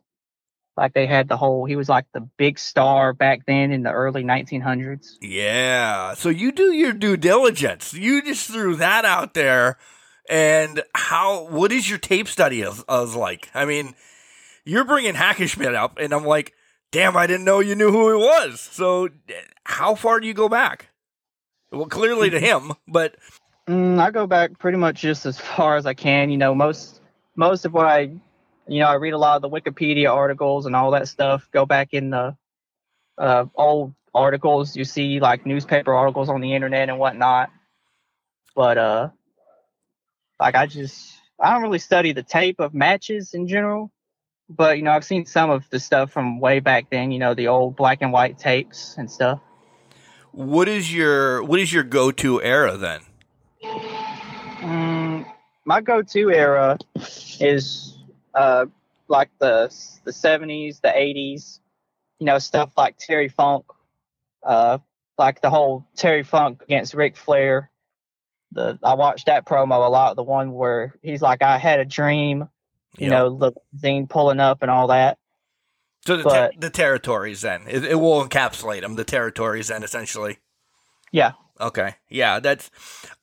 [0.78, 3.92] like they had the whole he was like the big star back then in the
[3.92, 5.16] early 1900s.
[5.22, 6.14] Yeah.
[6.16, 7.94] So you do your due diligence.
[7.94, 9.78] You just threw that out there.
[10.28, 11.48] And how?
[11.50, 13.50] What is your tape study of, of like?
[13.54, 13.94] I mean,
[14.64, 16.54] you're bringing Hackenschmidt up, and I'm like,
[16.92, 18.60] damn, I didn't know you knew who he was.
[18.60, 19.10] So,
[19.66, 20.90] how far do you go back?
[21.72, 23.16] Well, clearly to him, but
[23.68, 26.30] Mm, I go back pretty much just as far as I can.
[26.30, 27.02] You know, most
[27.36, 28.12] most of what I,
[28.68, 31.50] you know, I read a lot of the Wikipedia articles and all that stuff.
[31.52, 32.38] Go back in the
[33.18, 34.76] uh, old articles.
[34.76, 37.50] You see like newspaper articles on the internet and whatnot.
[38.56, 39.10] But uh,
[40.40, 43.92] like I just I don't really study the tape of matches in general.
[44.48, 47.12] But you know, I've seen some of the stuff from way back then.
[47.12, 49.40] You know, the old black and white tapes and stuff.
[50.36, 53.02] What is your what is your go to era then?
[53.64, 55.26] Mm,
[55.64, 56.78] my go-to era
[57.40, 57.98] is
[58.34, 58.66] uh,
[59.08, 59.74] like the
[60.04, 61.62] the seventies, the eighties.
[62.20, 63.66] You know, stuff like Terry Funk,
[64.44, 64.78] uh,
[65.18, 67.70] like the whole Terry Funk against Ric Flair.
[68.52, 70.16] The I watched that promo a lot.
[70.16, 72.48] The one where he's like, "I had a dream,"
[72.98, 73.10] you Yeah.
[73.10, 75.18] know, the zine pulling up and all that.
[76.06, 78.96] So the, but- ter- the territories then it, it will encapsulate them.
[78.96, 80.38] The territories then essentially.
[81.12, 81.96] Yeah, Okay.
[82.10, 82.70] Yeah, that's.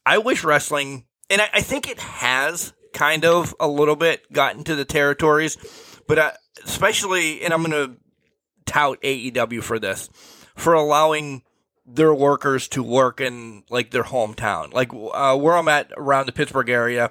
[0.07, 4.65] I wish wrestling, and I, I think it has kind of a little bit gotten
[4.65, 5.57] to the territories,
[6.09, 6.33] but uh,
[6.65, 7.97] especially, and I'm going to
[8.67, 10.09] tout AEW for this,
[10.57, 11.43] for allowing
[11.87, 16.33] their workers to work in like their hometown, like uh, where I'm at around the
[16.33, 17.11] Pittsburgh area.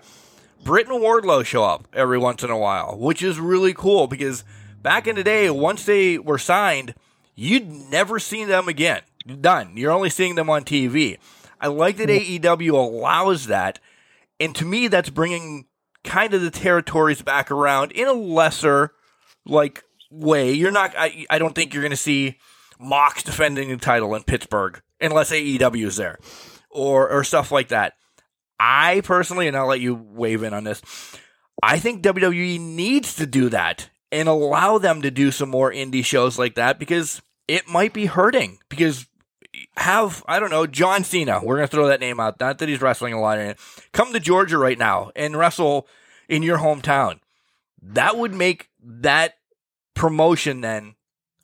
[0.63, 4.43] Britt and Wardlow show up every once in a while, which is really cool because
[4.81, 6.95] back in the day, once they were signed,
[7.35, 9.01] you'd never see them again.
[9.39, 9.73] Done.
[9.75, 11.17] You're only seeing them on TV.
[11.59, 12.45] I like that mm-hmm.
[12.45, 13.79] AEW allows that,
[14.39, 15.67] and to me, that's bringing
[16.03, 18.93] kind of the territories back around in a lesser
[19.45, 20.53] like way.
[20.53, 20.95] You're not.
[20.97, 22.39] I, I don't think you're going to see
[22.79, 26.17] Mox defending the title in Pittsburgh unless AEW is there,
[26.71, 27.93] or or stuff like that.
[28.59, 30.81] I personally, and I'll let you wave in on this.
[31.61, 36.05] I think WWE needs to do that and allow them to do some more indie
[36.05, 38.59] shows like that because it might be hurting.
[38.69, 39.07] Because
[39.77, 41.41] have I don't know John Cena.
[41.43, 42.39] We're gonna throw that name out.
[42.39, 43.59] Not that he's wrestling a lot in it.
[43.91, 45.87] Come to Georgia right now and wrestle
[46.29, 47.19] in your hometown.
[47.81, 49.35] That would make that
[49.93, 50.95] promotion then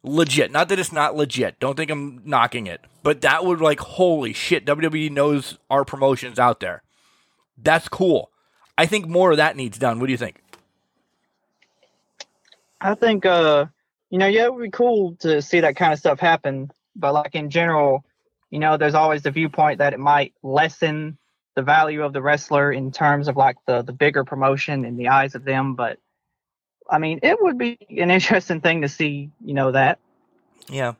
[0.03, 0.51] legit.
[0.51, 1.59] Not that it's not legit.
[1.59, 4.65] Don't think I'm knocking it, but that would like holy shit.
[4.65, 6.83] WWE knows our promotions out there.
[7.57, 8.31] That's cool.
[8.77, 9.99] I think more of that needs done.
[9.99, 10.41] What do you think?
[12.81, 13.65] I think uh
[14.09, 16.71] you know, yeah, it would be cool to see that kind of stuff happen.
[16.95, 18.05] But like in general,
[18.51, 21.17] you know, there's always the viewpoint that it might lessen
[21.55, 25.09] the value of the wrestler in terms of like the the bigger promotion in the
[25.09, 25.75] eyes of them.
[25.75, 25.99] But
[26.89, 29.99] I mean, it would be an interesting thing to see, you know, that.
[30.69, 30.93] Yeah.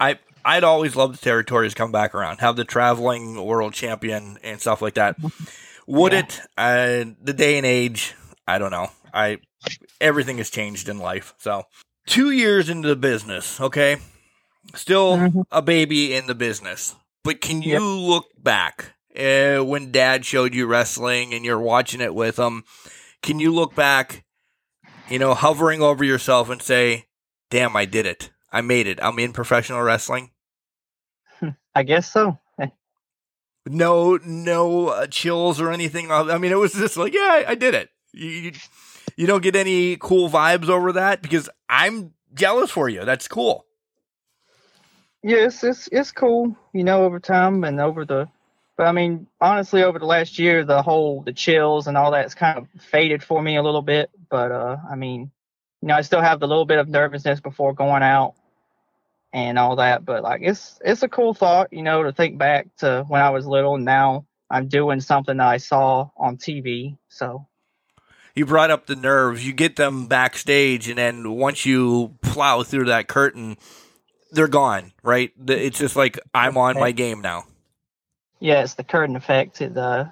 [0.00, 2.40] I I'd always love the territories come back around.
[2.40, 5.18] Have the traveling world champion and stuff like that.
[5.86, 6.20] Would Yeah.
[6.20, 8.14] it uh the day and age,
[8.46, 8.88] I don't know.
[9.14, 9.38] I
[10.00, 11.34] everything has changed in life.
[11.38, 11.64] So,
[12.06, 13.96] 2 years into the business, okay?
[14.74, 15.44] Still Mhm.
[15.50, 16.94] a baby in the business.
[17.24, 17.82] But can you Yep.
[17.82, 22.64] look back uh, when dad showed you wrestling and you're watching it with him?
[23.22, 24.24] Can you look back,
[25.08, 27.06] you know, hovering over yourself and say,
[27.50, 28.30] "Damn, I did it.
[28.52, 28.98] I made it.
[29.02, 30.30] I'm in professional wrestling."
[31.74, 32.38] I guess so.
[33.66, 37.54] no no uh, chills or anything i mean it was just like yeah i, I
[37.56, 38.52] did it you, you
[39.16, 43.66] you don't get any cool vibes over that because i'm jealous for you that's cool
[45.26, 48.28] Yes, it's it's cool, you know, over time and over the
[48.76, 52.36] but I mean, honestly over the last year the whole the chills and all that's
[52.36, 54.08] kind of faded for me a little bit.
[54.30, 55.32] But uh I mean,
[55.82, 58.34] you know, I still have the little bit of nervousness before going out
[59.32, 60.04] and all that.
[60.04, 63.30] But like, it's it's a cool thought, you know, to think back to when I
[63.30, 63.74] was little.
[63.74, 66.98] And now I'm doing something that I saw on TV.
[67.08, 67.48] So
[68.36, 69.44] you brought up the nerves.
[69.44, 73.56] You get them backstage, and then once you plow through that curtain,
[74.30, 74.92] they're gone.
[75.02, 75.32] Right?
[75.48, 77.46] It's just like I'm on my game now.
[78.38, 79.58] Yeah, it's the curtain effect.
[79.58, 80.08] The uh,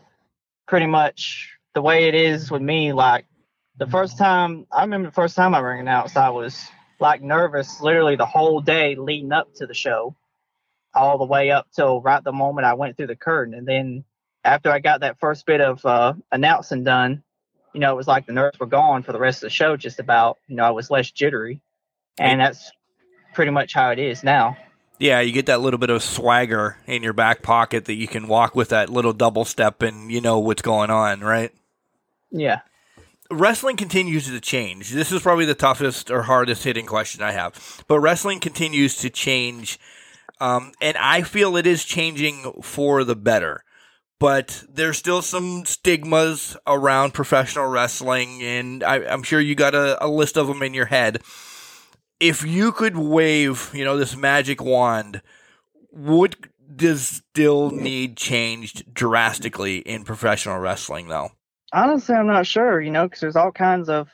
[0.66, 2.92] pretty much the way it is with me.
[2.94, 3.26] Like
[3.76, 6.66] the first time, I remember the first time I rang announced, I was
[7.00, 10.16] like nervous literally the whole day leading up to the show,
[10.94, 13.52] all the way up till right the moment I went through the curtain.
[13.52, 14.04] And then
[14.44, 17.23] after I got that first bit of uh, announcing done,
[17.74, 19.76] you know, it was like the nerves were gone for the rest of the show,
[19.76, 21.60] just about, you know, I was less jittery.
[22.18, 22.70] And that's
[23.34, 24.56] pretty much how it is now.
[25.00, 28.28] Yeah, you get that little bit of swagger in your back pocket that you can
[28.28, 31.52] walk with that little double step and you know what's going on, right?
[32.30, 32.60] Yeah
[33.30, 34.90] wrestling continues to change.
[34.90, 37.84] This is probably the toughest or hardest hitting question I have.
[37.88, 39.78] But wrestling continues to change.
[40.40, 43.63] Um, and I feel it is changing for the better.
[44.24, 50.02] But there's still some stigmas around professional wrestling, and I, am sure you got a,
[50.02, 51.20] a list of them in your head.
[52.18, 55.20] If you could wave, you know, this magic wand,
[55.92, 56.36] would
[56.74, 61.32] does still need changed drastically in professional wrestling, though?
[61.74, 64.08] honestly, I'm not sure, you know, because there's all kinds of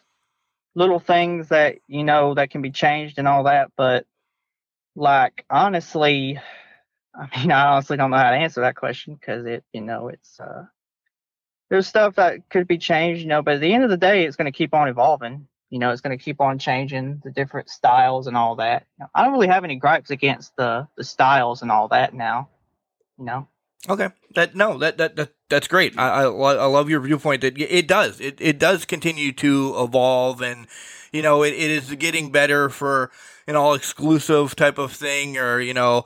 [0.74, 3.70] little things that, you know, that can be changed and all that.
[3.76, 4.06] But,
[4.96, 6.40] like, honestly,
[7.14, 10.08] I mean, I honestly don't know how to answer that question because it, you know,
[10.08, 10.66] it's, uh,
[11.68, 14.24] there's stuff that could be changed, you know, but at the end of the day,
[14.24, 15.46] it's going to keep on evolving.
[15.70, 18.86] You know, it's going to keep on changing the different styles and all that.
[19.14, 22.48] I don't really have any gripes against the the styles and all that now.
[23.16, 23.48] You know.
[23.88, 24.08] Okay.
[24.34, 25.96] That no, that that, that that's great.
[25.96, 28.20] I, I, I love your viewpoint that it does.
[28.20, 30.66] It it does continue to evolve, and
[31.12, 33.11] you know it, it is getting better for
[33.46, 36.04] an all exclusive type of thing, or you know,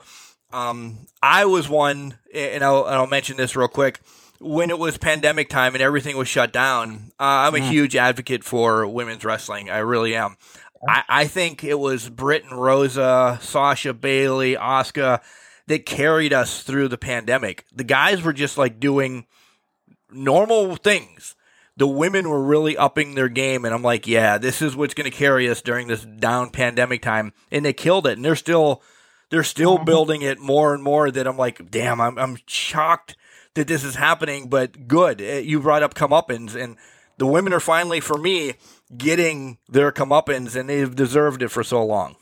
[0.51, 3.99] um, I was one, and I'll, and I'll mention this real quick.
[4.39, 7.69] When it was pandemic time and everything was shut down, uh, I'm a mm.
[7.69, 9.69] huge advocate for women's wrestling.
[9.69, 10.35] I really am.
[10.87, 15.21] I, I think it was Britt and Rosa, Sasha Bayley, Asuka
[15.67, 17.65] that carried us through the pandemic.
[17.73, 19.25] The guys were just like doing
[20.11, 21.35] normal things.
[21.77, 25.09] The women were really upping their game, and I'm like, yeah, this is what's going
[25.09, 28.81] to carry us during this down pandemic time, and they killed it, and they're still
[29.29, 29.85] they're still mm-hmm.
[29.85, 31.11] building it more and more.
[31.11, 33.15] That I'm like, damn, I'm I'm shocked
[33.53, 35.21] that this is happening, but good.
[35.21, 36.77] Eh, you brought up comeuppance, and
[37.17, 38.53] the women are finally, for me,
[38.95, 42.15] getting their comeuppance, and they've deserved it for so long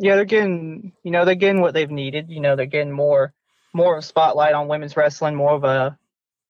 [0.00, 2.30] yeah, they're getting you know they're getting what they've needed.
[2.30, 3.34] You know, they're getting more
[3.74, 5.98] more of a spotlight on women's wrestling, more of a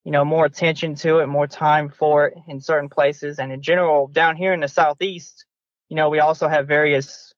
[0.04, 3.60] you know more attention to it, more time for it in certain places, and in
[3.60, 5.46] general down here in the southeast,
[5.88, 7.29] you know, we also have various.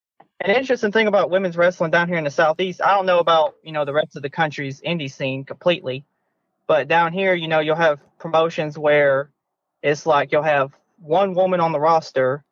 [0.44, 3.54] An interesting thing about women's wrestling down here in the southeast, I don't know about
[3.62, 6.04] you know the rest of the country's indie scene completely,
[6.66, 9.30] but down here, you know, you'll have promotions where
[9.82, 12.42] it's like you'll have one woman on the roster,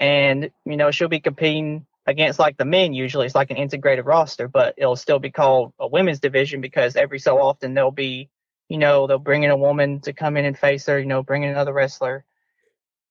[0.00, 3.26] and you know she'll be competing against like the men usually.
[3.26, 7.20] It's like an integrated roster but it'll still be called a women's division because every
[7.20, 8.30] so often there'll be
[8.68, 11.22] you know they'll bring in a woman to come in and face her you know
[11.22, 12.24] bring in another wrestler.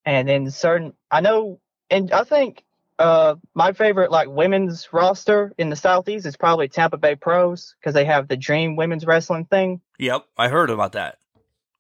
[0.04, 2.66] And then certain i know and i think
[3.02, 7.94] uh my favorite like women's roster in the southeast is probably tampa bay pros because
[7.94, 11.18] they have the dream women's wrestling thing yep i heard about that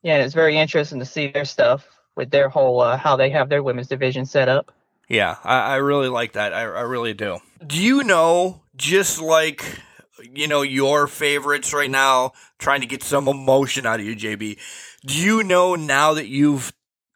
[0.01, 3.49] yeah it's very interesting to see their stuff with their whole uh, how they have
[3.49, 4.72] their women's division set up
[5.11, 6.53] yeah, I, I really like that.
[6.53, 7.39] I, I really do.
[7.67, 9.82] Do you know, just like
[10.22, 14.57] you know your favorites right now, trying to get some emotion out of you, JB.
[15.05, 16.72] Do you know now that you've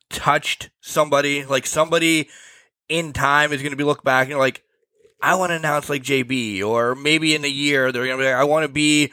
[0.09, 2.27] touched somebody, like somebody
[2.89, 4.63] in time is going to be looked back and like,
[5.21, 8.29] I want to announce like JB, or maybe in a year they're going to be
[8.29, 9.11] like, I want to be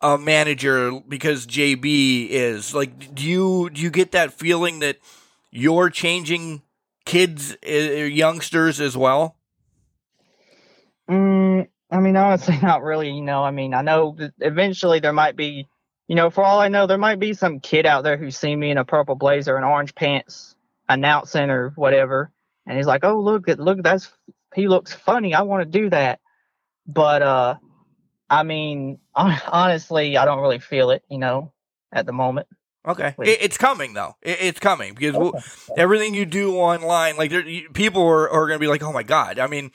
[0.00, 3.14] a manager because JB is like.
[3.14, 4.96] Do you do you get that feeling that
[5.50, 6.62] you're changing
[7.04, 9.36] kids, uh, youngsters as well?
[11.08, 13.10] Mm, I mean, honestly, not really.
[13.10, 15.68] You know, I mean, I know eventually there might be,
[16.08, 18.58] you know, for all I know, there might be some kid out there who's seen
[18.58, 20.56] me in a purple blazer and orange pants
[20.88, 22.32] announcing or whatever,
[22.66, 24.10] and he's like, "Oh, look, look, that's
[24.54, 25.34] he looks funny.
[25.34, 26.20] I want to do that."
[26.86, 27.56] But uh,
[28.28, 31.02] I mean, honestly, I don't really feel it.
[31.08, 31.52] You know,
[31.92, 32.48] at the moment.
[32.86, 34.16] Okay, it, it's coming though.
[34.22, 35.22] It, it's coming because okay.
[35.22, 35.42] we'll,
[35.76, 38.92] everything you do online, like there, you, people are, are going to be like, "Oh
[38.92, 39.70] my god!" I mean,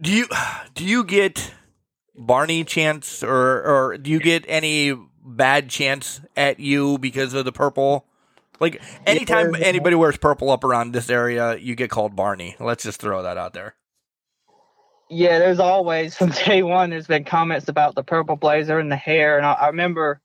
[0.00, 0.26] do you
[0.74, 1.52] do you get
[2.14, 7.52] Barney chants or or do you get any bad chants at you because of the
[7.52, 8.06] purple
[8.60, 9.66] Like anytime Yeah.
[9.66, 12.56] anybody wears purple up around this area, you get called Barney.
[12.60, 13.76] Let's just throw that out there.
[15.08, 16.90] Yeah, there's always from day one.
[16.90, 20.20] There's been comments about the purple blazer and the hair, and I, I remember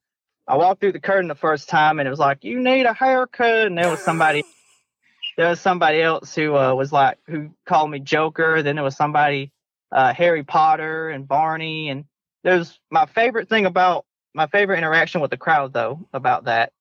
[0.47, 2.93] I walked through the curtain the first time, and it was like, "You need a
[2.93, 4.43] haircut," and there was somebody,
[5.37, 8.61] there was somebody else who uh, was like, who called me Joker.
[8.63, 9.51] Then there was somebody,
[9.91, 12.05] uh, Harry Potter and Barney, and
[12.43, 16.71] there's my favorite thing about my favorite interaction with the crowd though about that.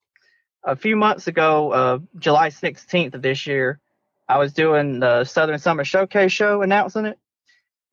[0.67, 3.81] A few months ago, uh, July 16th of this year,
[4.29, 7.19] I was doing the Southern Summer Showcase show announcing it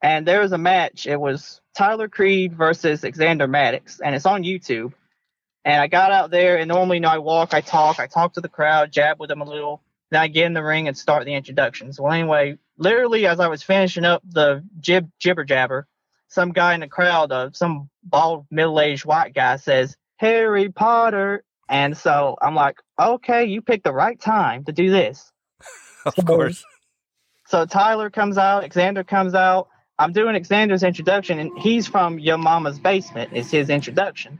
[0.03, 1.07] and there was a match.
[1.07, 4.93] It was Tyler Creed versus Xander Maddox, and it's on YouTube.
[5.63, 8.33] And I got out there, and normally, you know, I walk, I talk, I talk
[8.33, 10.97] to the crowd, jab with them a little, then I get in the ring and
[10.97, 12.01] start the introductions.
[12.01, 15.87] Well, anyway, literally as I was finishing up the jib jibber jabber,
[16.27, 21.97] some guy in the crowd, uh, some bald middle-aged white guy says Harry Potter, and
[21.97, 25.31] so I'm like, okay, you picked the right time to do this.
[26.05, 26.63] Of So- course.
[27.47, 29.67] So Tyler comes out, Xander comes out.
[29.99, 34.39] I'm doing Xander's introduction, and he's from Your Mama's Basement, is his introduction.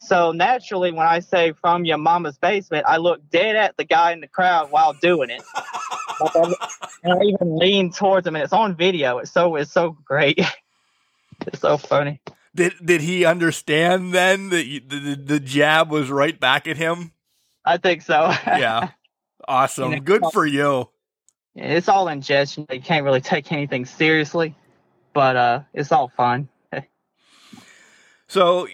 [0.00, 4.12] So naturally, when I say from Your Mama's Basement, I look dead at the guy
[4.12, 5.42] in the crowd while doing it.
[7.02, 9.18] And I even lean towards him, and it's on video.
[9.18, 10.38] It's so it's so great.
[11.46, 12.20] it's so funny.
[12.54, 17.12] Did did he understand then that you, the, the jab was right back at him?
[17.64, 18.32] I think so.
[18.46, 18.90] Yeah.
[19.46, 19.90] Awesome.
[19.90, 20.88] You know, Good for you.
[21.54, 22.56] it's all in jest.
[22.56, 24.54] You can't really take anything seriously,
[25.12, 26.48] but uh, it's all fun.
[28.26, 28.66] So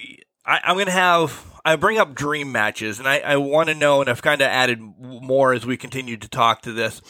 [0.46, 3.74] I, I'm going to have I bring up dream matches, and I, I want to
[3.74, 7.02] know, and I've kind of added more as we continue to talk to this.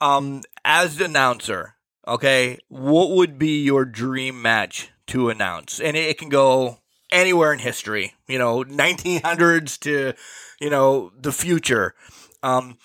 [0.00, 1.76] Um, as the announcer,
[2.08, 5.80] okay, what would be your dream match to announce?
[5.80, 6.78] And it, can go
[7.10, 10.14] anywhere in history, you know, 1900s to
[10.60, 11.94] you know the future.
[12.42, 12.78] Um,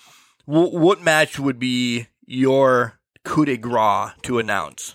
[0.44, 4.94] wh- what match would be your coup de grace to announce?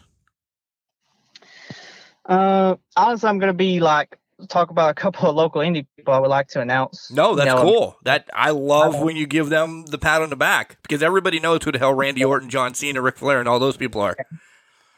[2.26, 4.18] Uh, honestly, I'm gonna be like
[4.50, 7.12] talk about a couple of local indie people I would like to announce.
[7.12, 7.98] No, You that's know, cool.
[8.04, 11.62] That I love when you give them the pat on the back because everybody knows
[11.64, 14.16] who the hell Randy Orton, John Cena, Ric Flair, and all those people are.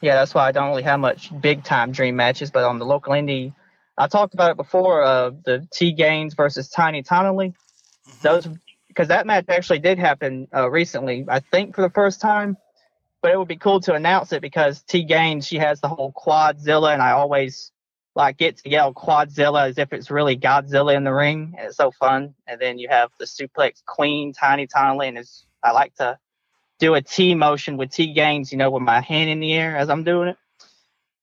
[0.06, 2.84] Yeah, that's why I don't really have much big time dream matches, but on the
[2.84, 3.52] local indie,
[3.98, 5.02] I talked about it before.
[5.02, 7.54] Uh, the T Gaines versus Tiny Tonally.
[8.22, 8.48] Those
[8.86, 11.24] because that match actually did happen uh, recently.
[11.28, 12.56] I think for the first time,
[13.20, 16.12] but it would be cool to announce it because T Gaines she has the whole
[16.12, 17.72] Quadzilla, and I always
[18.14, 21.78] like get to yell Quadzilla as if it's really Godzilla in the ring, and it's
[21.78, 22.32] so fun.
[22.46, 26.16] And then you have the suplex Queen Tiny Tonally, and it's I like to
[26.78, 29.76] do a T motion with T Gaines, you know, with my hand in the air
[29.76, 30.36] as I'm doing it.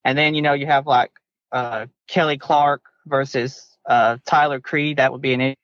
[0.04, 1.12] And then, you know, you have like
[1.52, 4.98] uh, Kelly Clark versus uh, Tyler Creed.
[4.98, 5.54] That would be an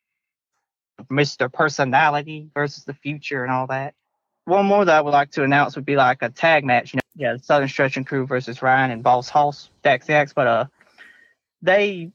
[1.10, 1.52] Mr.
[1.52, 3.94] Personality versus the future and all that.
[4.44, 6.92] One more that I would like to announce would be like a tag match.
[6.92, 10.32] You know, yeah, Southern Stretching Crew versus Ryan and Boss Hoss, Dax X.
[10.32, 10.64] But uh,
[11.62, 12.10] they,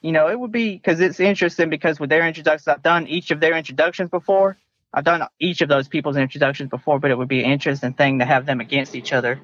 [0.00, 3.30] you know, it would be because it's interesting because with their introductions, I've done each
[3.30, 4.58] of their introductions before.
[4.92, 8.18] I've done each of those people's introductions before, but it would be an interesting thing
[8.20, 9.40] to have them against each other.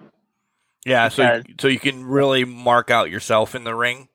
[0.84, 4.08] Yeah, so Because- so you can really mark out yourself in the ring.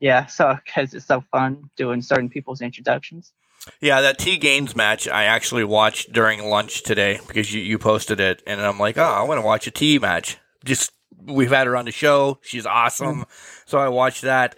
[0.00, 3.32] Yeah, so because it's so fun doing certain people's introductions.
[3.80, 8.18] Yeah, that T Gaines match I actually watched during lunch today because you, you posted
[8.18, 10.38] it, and I'm like, oh, I want to watch a T match.
[10.64, 10.90] Just
[11.24, 13.24] we've had her on the show; she's awesome.
[13.64, 14.56] So I watched that.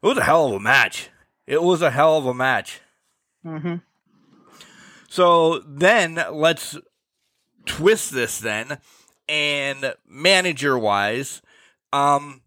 [0.00, 1.10] It was a hell of a match.
[1.48, 2.80] It was a hell of a match.
[3.44, 3.76] Mm-hmm.
[5.08, 6.76] So then let's
[7.66, 8.78] twist this then,
[9.28, 11.42] and manager wise,
[11.92, 12.42] um,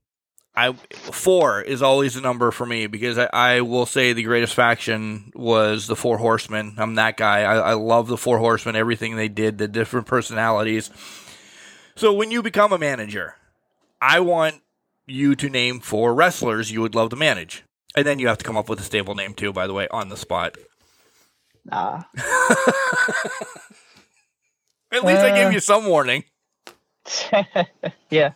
[0.55, 4.53] I four is always a number for me because I, I will say the greatest
[4.53, 6.75] faction was the Four Horsemen.
[6.77, 7.41] I'm that guy.
[7.41, 8.75] I, I love the Four Horsemen.
[8.75, 10.89] Everything they did, the different personalities.
[11.95, 13.35] So when you become a manager,
[14.01, 14.61] I want
[15.07, 17.63] you to name four wrestlers you would love to manage.
[17.95, 19.87] And then you have to come up with a stable name too, by the way,
[19.89, 20.55] on the spot.
[21.69, 22.01] Uh,
[24.93, 26.23] At least I gave Uh, you some warning.
[28.09, 28.33] yeah.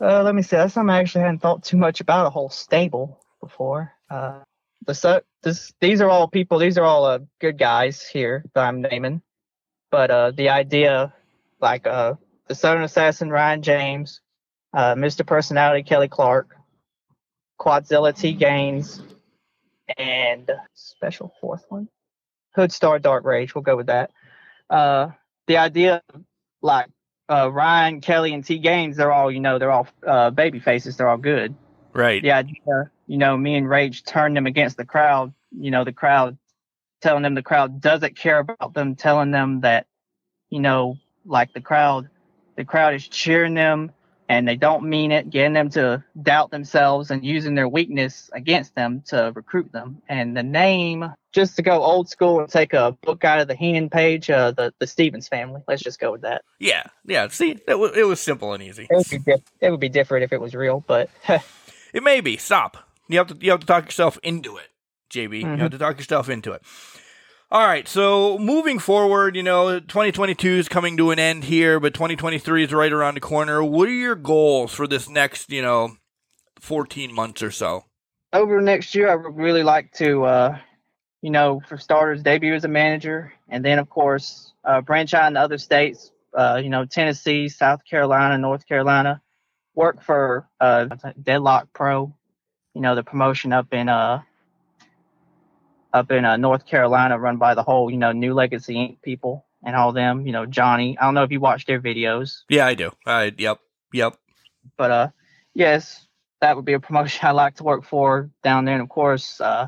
[0.00, 0.56] Uh, let me see.
[0.56, 3.92] That's something I actually hadn't thought too much about a whole stable before.
[4.10, 4.40] Uh,
[4.86, 6.58] the su- this, these are all people.
[6.58, 9.20] These are all uh, good guys here that I'm naming.
[9.90, 11.12] But uh, the idea,
[11.60, 12.14] like uh,
[12.46, 14.20] the Southern Assassin Ryan James,
[14.72, 15.26] uh, Mr.
[15.26, 16.56] Personality Kelly Clark,
[17.60, 19.02] Quadzilla T Gaines,
[19.96, 21.88] and special fourth one,
[22.58, 23.54] Hood Star Dark Rage.
[23.54, 24.10] We'll go with that.
[24.68, 25.10] Uh,
[25.46, 26.02] the idea,
[26.60, 26.86] like
[27.30, 30.96] uh, Ryan, Kelly, and T Gaines, they're all, you know, they're all uh, baby faces.
[30.96, 31.54] They're all good.
[31.94, 32.20] Right.
[32.20, 35.32] The idea, you know, me and Rage turn them against the crowd.
[35.56, 36.36] You know, the crowd
[37.00, 39.86] telling them the crowd doesn't care about them, telling them that,
[40.50, 42.08] you know, like the crowd,
[42.56, 43.92] the crowd is cheering them
[44.28, 48.74] and they don't mean it, getting them to doubt themselves and using their weakness against
[48.74, 50.02] them to recruit them.
[50.08, 53.54] And the name, just to go old school and take a book out of the
[53.54, 55.62] Heenan page, uh, the the Stevens family.
[55.68, 56.42] Let's just go with that.
[56.58, 57.28] Yeah, yeah.
[57.28, 58.86] See, it, w- it was simple and easy.
[58.90, 61.10] It would be diff- it would be different if it was real, but
[61.94, 62.36] It may be.
[62.36, 62.76] Stop.
[63.08, 64.68] You have to you have to talk yourself into it,
[65.10, 65.40] JB.
[65.40, 65.58] You Mhm.
[65.58, 66.62] have to talk yourself into it.
[67.50, 67.88] All right.
[67.88, 72.72] So moving forward, you know, 2022 is coming to an end here, but 2023 is
[72.72, 73.64] right around the corner.
[73.64, 75.96] What are your goals for this next, you know,
[76.60, 77.84] 14 months or so?
[78.32, 80.58] over next year, I would really like to, uh,
[81.22, 85.28] you know, for starters, debut as a manager, and then of course uh, branch out
[85.28, 86.12] into other states.
[86.34, 89.20] Uh, you know, Tennessee, South Carolina, North Carolina.
[89.74, 90.86] Work for uh,
[91.22, 92.14] Deadlock Pro.
[92.74, 94.22] You know, the promotion up in uh
[95.92, 99.02] up in uh, North Carolina, run by the whole you know New Legacy Inc.
[99.02, 100.26] people and all them.
[100.26, 100.96] You know, Johnny.
[100.98, 102.42] I don't know if you watch their videos.
[102.48, 102.90] Yeah, I do.
[103.06, 103.58] I yep,
[103.92, 104.16] yep.
[104.76, 105.08] but uh
[105.54, 106.06] yes
[106.40, 109.40] that would be a promotion i like to work for down there and of course
[109.40, 109.66] uh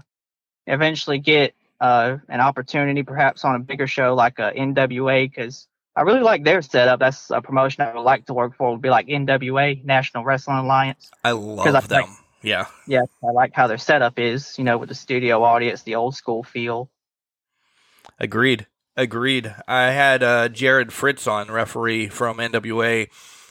[0.66, 5.66] eventually get uh an opportunity perhaps on a bigger show like a nwa because
[5.96, 8.82] i really like their setup that's a promotion i would like to work for would
[8.82, 12.04] be like nwa national wrestling alliance I love them.
[12.04, 12.66] think- yeah.
[12.86, 16.14] yeah i like how their setup is you know with the studio audience the old
[16.14, 16.90] school feel
[18.20, 18.66] Agreed.
[18.96, 19.54] Agreed.
[19.66, 23.08] I had uh, Jared Fritz on, referee from NWA,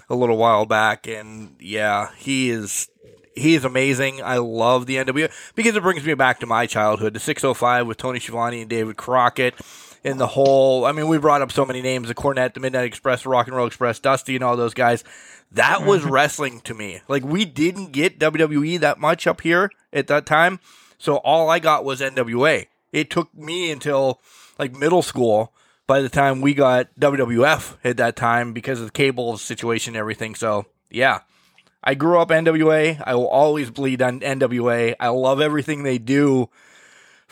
[0.09, 2.87] a little while back, and yeah, he is
[3.35, 4.21] he is amazing.
[4.21, 7.97] I love the NWA because it brings me back to my childhood, the 605 with
[7.97, 9.55] Tony Schiavone and David Crockett,
[10.03, 10.85] and the whole.
[10.85, 13.47] I mean, we brought up so many names: the Cornette, the Midnight Express, the Rock
[13.47, 15.03] and Roll Express, Dusty, and all those guys.
[15.51, 15.87] That mm-hmm.
[15.87, 17.01] was wrestling to me.
[17.07, 20.59] Like we didn't get WWE that much up here at that time,
[20.97, 22.67] so all I got was NWA.
[22.91, 24.19] It took me until
[24.57, 25.53] like middle school
[25.87, 29.99] by the time we got WWF at that time because of the cable situation and
[29.99, 30.35] everything.
[30.35, 31.21] So yeah,
[31.83, 33.01] I grew up NWA.
[33.05, 34.95] I will always bleed on NWA.
[34.99, 36.49] I love everything they do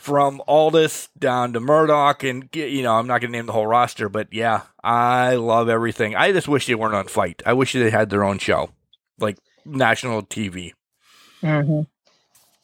[0.08, 3.66] from Aldis down to Murdoch and you know, I'm not going to name the whole
[3.66, 6.16] roster, but yeah, I love everything.
[6.16, 7.42] I just wish they weren't on FITE.
[7.44, 8.70] I wish they had their own show,
[9.18, 9.36] like
[9.66, 10.72] national TV.
[11.42, 11.82] mm-hmm.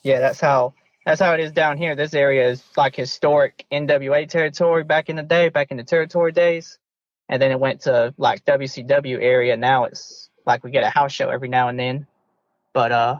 [0.03, 0.73] yeah that's how
[1.05, 5.17] that's how it is down here this area is like historic nwa territory back in
[5.17, 6.79] the day back in the territory days
[7.29, 11.13] and then it went to like wcw area now it's like we get a house
[11.13, 12.07] show every now and then
[12.73, 13.17] but uh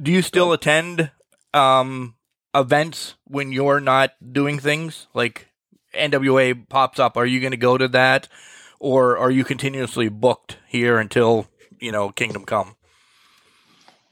[0.00, 1.10] Do you still attend
[1.54, 2.14] um,
[2.58, 5.06] events when you're not doing things?
[5.14, 5.48] Like
[5.94, 8.28] NWA pops up, are you going to go to that,
[8.78, 11.48] or are you continuously booked here until
[11.80, 12.76] you know Kingdom Come?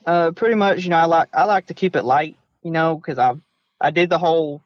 [0.04, 2.96] Uh, pretty much, you know, I like I like to keep it light, you know,
[2.96, 3.34] because I
[3.80, 4.62] I did the whole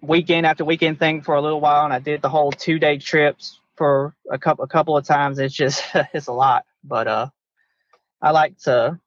[0.00, 2.98] weekend after weekend thing for a little while, and I did the whole two day
[2.98, 5.38] trips for a couple a couple of times.
[5.38, 7.28] It's just it's a lot, but uh,
[8.20, 8.98] I like to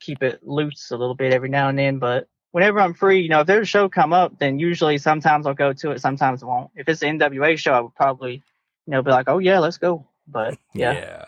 [0.00, 1.98] keep it loose a little bit every now and then.
[1.98, 5.46] But whenever I'm free, you know, if there's a show come up, then usually sometimes
[5.46, 6.70] I'll go to it, sometimes I won't.
[6.74, 8.42] If it's an NWA show, I would probably,
[8.86, 10.06] you know, be like, oh yeah, let's go.
[10.26, 10.92] But yeah.
[10.94, 11.24] yeah.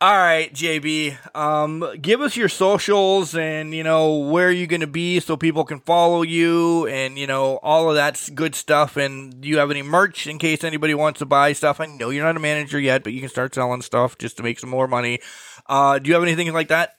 [0.00, 1.36] All right, JB.
[1.36, 5.62] Um, give us your socials and you know where you're going to be so people
[5.62, 8.96] can follow you and you know all of that good stuff.
[8.96, 11.80] And do you have any merch in case anybody wants to buy stuff?
[11.80, 14.42] I know you're not a manager yet, but you can start selling stuff just to
[14.42, 15.20] make some more money.
[15.68, 16.96] Uh, do you have anything like that?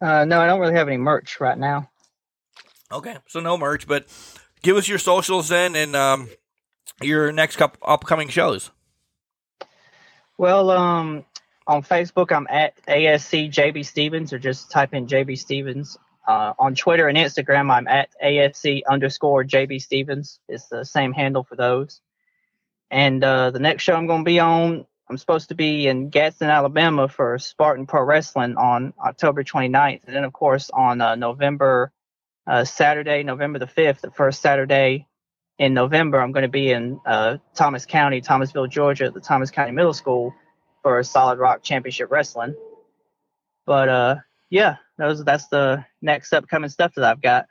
[0.00, 1.90] Uh, no, I don't really have any merch right now.
[2.90, 4.06] Okay, so no merch, but
[4.62, 6.28] give us your socials then and um,
[7.02, 8.70] your next couple upcoming shows.
[10.38, 11.24] Well, um,
[11.66, 15.98] on Facebook, I'm at ASC JB Stevens, or just type in JB Stevens.
[16.26, 20.40] Uh, on Twitter and Instagram, I'm at ASC underscore JB Stevens.
[20.48, 22.00] It's the same handle for those.
[22.90, 26.10] And uh, the next show I'm going to be on, I'm supposed to be in
[26.10, 30.04] Gadsden, Alabama for Spartan Pro Wrestling on October 29th.
[30.06, 31.92] And then, of course, on uh, November,
[32.46, 35.06] uh, Saturday, November the 5th, the first Saturday
[35.58, 39.50] in November, I'm going to be in uh, Thomas County, Thomasville, Georgia, at the Thomas
[39.50, 40.34] County Middle School
[40.82, 42.54] for Solid Rock Championship Wrestling.
[43.66, 44.16] But uh,
[44.50, 47.46] yeah, those that's the next upcoming stuff that I've got.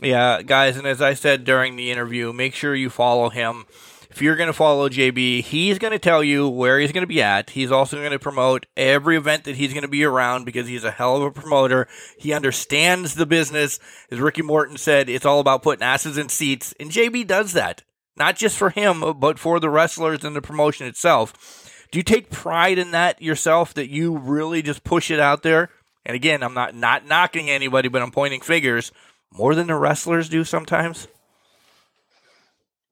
[0.00, 3.66] Yeah, guys, and as I said during the interview, make sure you follow him.
[4.12, 7.06] If you're going to follow JB, he's going to tell you where he's going to
[7.06, 7.48] be at.
[7.48, 10.84] He's also going to promote every event that he's going to be around because he's
[10.84, 11.88] a hell of a promoter.
[12.18, 13.78] He understands the business.
[14.10, 17.84] As Ricky Morton said, it's all about putting asses in seats, and JB does that.
[18.14, 21.86] Not just for him, but for the wrestlers and the promotion itself.
[21.90, 25.70] Do you take pride in that yourself that you really just push it out there?
[26.04, 28.92] And again, I'm not not knocking anybody, but I'm pointing figures
[29.32, 31.08] more than the wrestlers do sometimes.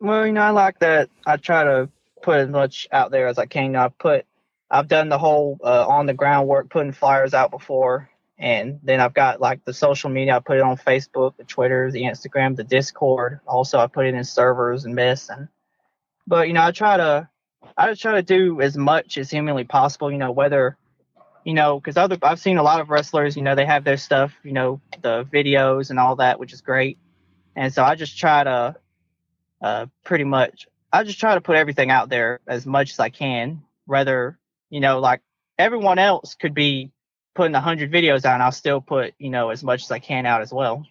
[0.00, 1.10] Well, you know, I like that.
[1.26, 1.90] I try to
[2.22, 3.76] put as much out there as I can.
[3.76, 4.24] I put,
[4.70, 9.00] I've done the whole uh, on the ground work, putting flyers out before, and then
[9.00, 10.36] I've got like the social media.
[10.36, 13.40] I put it on Facebook, the Twitter, the Instagram, the Discord.
[13.46, 15.28] Also, I put it in servers and this.
[15.28, 15.48] And
[16.26, 17.28] but you know, I try to,
[17.76, 20.10] I just try to do as much as humanly possible.
[20.10, 20.78] You know, whether
[21.44, 23.36] you know, because other I've seen a lot of wrestlers.
[23.36, 24.32] You know, they have their stuff.
[24.42, 26.98] You know, the videos and all that, which is great.
[27.54, 28.76] And so I just try to
[29.60, 30.66] uh, pretty much.
[30.92, 33.62] I just try to put everything out there as much as I can.
[33.86, 34.38] Rather,
[34.70, 35.20] you know, like
[35.58, 36.90] everyone else could be
[37.34, 39.98] putting a hundred videos out, and I'll still put you know as much as I
[39.98, 40.86] can out as well.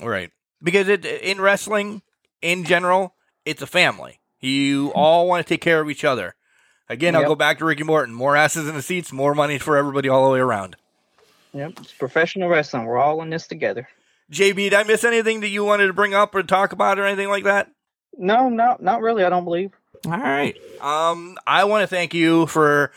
[0.00, 0.30] Right,
[0.62, 2.02] because it in wrestling
[2.42, 4.20] in general, it's a family.
[4.40, 6.34] You all want to take care of each other.
[6.88, 7.22] Again, yep.
[7.22, 8.14] I'll go back to Ricky Morton.
[8.14, 10.76] More asses in the seats, more money for everybody all the way around.
[11.52, 12.84] Yep, it's professional wrestling.
[12.84, 13.88] We're all in this together.
[14.32, 17.04] JB, did I miss anything that you wanted to bring up or talk about or
[17.04, 17.70] anything like that?
[18.16, 19.24] No, no, not really.
[19.24, 19.72] I don't believe.
[20.06, 20.56] All right.
[20.80, 22.92] Um, I want to thank you for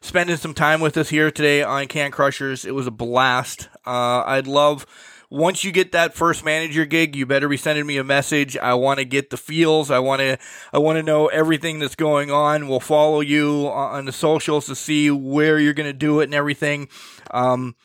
[0.00, 2.64] spending some time with us here today on Can Crushers.
[2.64, 3.68] It was a blast.
[3.86, 4.86] Uh, I'd love
[5.30, 8.56] once you get that first manager gig, you better be sending me a message.
[8.56, 9.90] I want to get the feels.
[9.90, 10.38] I want to
[10.72, 12.68] I want to know everything that's going on.
[12.68, 16.34] We'll follow you on the socials to see where you're going to do it and
[16.34, 16.88] everything.
[17.30, 17.76] Um,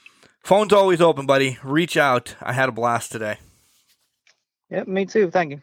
[0.43, 1.59] phone's always open, buddy.
[1.63, 2.35] Reach out.
[2.41, 3.37] I had a blast today.
[4.71, 5.29] Yep, me too.
[5.29, 5.61] Thank you.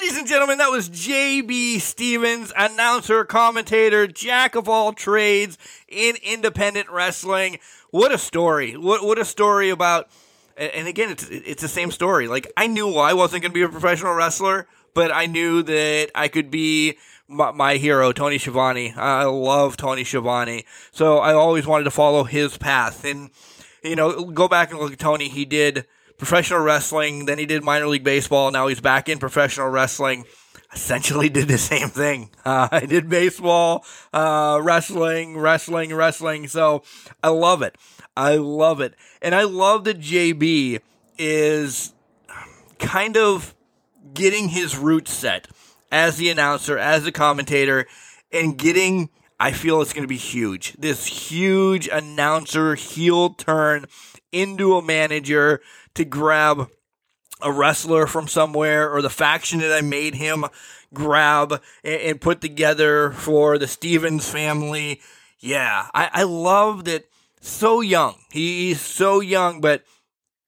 [0.00, 6.88] Ladies and gentlemen, that was JB Stevens, announcer, commentator, jack of all trades in independent
[6.88, 7.58] wrestling.
[7.90, 8.76] What a story.
[8.76, 10.08] What what a story about
[10.56, 12.28] and again it's it's the same story.
[12.28, 16.12] Like I knew I wasn't going to be a professional wrestler, but I knew that
[16.14, 16.96] I could be
[17.26, 18.94] my, my hero, Tony Schiavone.
[18.96, 20.64] I love Tony Schiavone.
[20.92, 23.30] So I always wanted to follow his path and
[23.82, 25.28] you know, go back and look at Tony.
[25.28, 25.86] He did
[26.18, 28.50] professional wrestling, then he did minor league baseball.
[28.50, 30.24] Now he's back in professional wrestling.
[30.74, 32.30] Essentially, did the same thing.
[32.48, 36.48] Uh, I did baseball, uh, wrestling, wrestling, wrestling.
[36.48, 36.82] So
[37.22, 37.76] I love it.
[38.16, 40.80] I love it, and I love that JB
[41.18, 41.92] is
[42.78, 43.54] kind of
[44.14, 45.46] getting his roots set
[45.92, 47.86] as the announcer, as the commentator,
[48.32, 49.10] and getting.
[49.38, 50.72] I feel it's going to be huge.
[50.72, 53.84] This huge announcer heel turn
[54.32, 55.60] into a manager
[55.94, 56.68] to grab
[57.40, 60.44] a wrestler from somewhere or the faction that I made him
[60.92, 65.00] grab and, and put together for the Stevens family.
[65.38, 67.04] Yeah, I, I love that
[67.40, 68.16] so young.
[68.30, 69.84] He's so young, but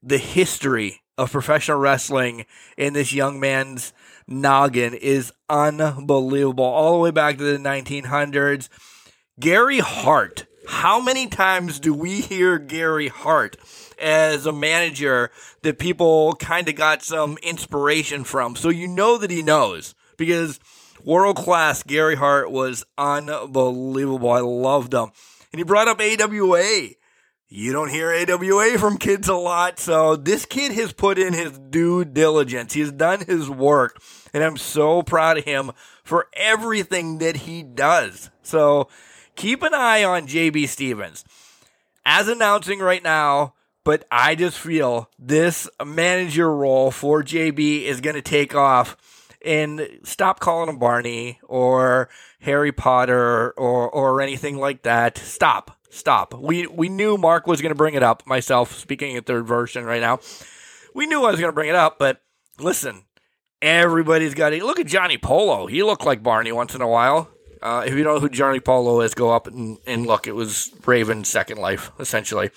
[0.02, 3.92] the history of professional wrestling in this young man's
[4.26, 6.64] noggin is unbelievable.
[6.64, 8.68] All the way back to the 1900s.
[9.38, 10.46] Gary Hart.
[10.70, 13.56] How many times do we hear Gary Hart
[14.00, 15.30] as a manager
[15.62, 18.56] that people kind of got some inspiration from.
[18.56, 20.58] So you know that he knows because
[21.04, 24.30] world class Gary Hart was unbelievable.
[24.30, 25.10] I loved him.
[25.52, 26.90] And he brought up AWA.
[27.52, 29.80] You don't hear AWA from kids a lot.
[29.80, 32.72] So this kid has put in his due diligence.
[32.72, 34.00] He's done his work.
[34.32, 35.72] And I'm so proud of him
[36.04, 38.30] for everything that he does.
[38.42, 38.88] So
[39.40, 41.24] keep an eye on JB Stevens.
[42.04, 48.16] As announcing right now, but I just feel this manager role for JB is going
[48.16, 48.96] to take off
[49.42, 52.10] and stop calling him Barney or
[52.40, 55.16] Harry Potter or, or anything like that.
[55.16, 55.78] Stop.
[55.88, 56.34] Stop.
[56.34, 59.84] We, we knew Mark was going to bring it up, myself speaking in third version
[59.84, 60.20] right now.
[60.94, 62.20] We knew I was going to bring it up, but
[62.58, 63.04] listen,
[63.62, 65.66] everybody's got to look at Johnny Polo.
[65.66, 67.30] He looked like Barney once in a while.
[67.62, 70.26] Uh, if you know who Johnny Polo is, go up and, and look.
[70.26, 72.50] It was Raven's second life, essentially.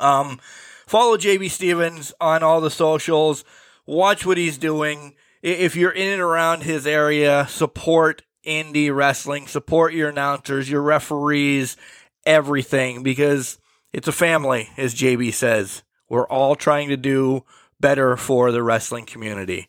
[0.00, 0.40] Um,
[0.86, 3.44] follow JB Stevens on all the socials.
[3.86, 5.14] Watch what he's doing.
[5.42, 11.76] If you're in and around his area, support indie wrestling, support your announcers, your referees,
[12.24, 13.58] everything, because
[13.92, 15.82] it's a family, as JB says.
[16.08, 17.44] We're all trying to do
[17.80, 19.68] better for the wrestling community.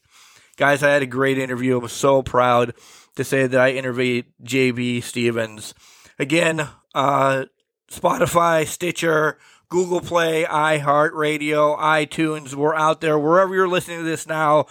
[0.58, 1.80] Guys, I had a great interview.
[1.80, 2.74] I'm so proud
[3.18, 5.74] to say that I interviewed JB Stevens.
[6.18, 7.46] Again, uh,
[7.92, 9.38] Spotify, Stitcher,
[9.70, 12.54] Google Play, iHeartRadio, iTunes.
[12.54, 14.66] We're out there wherever you're listening to this now.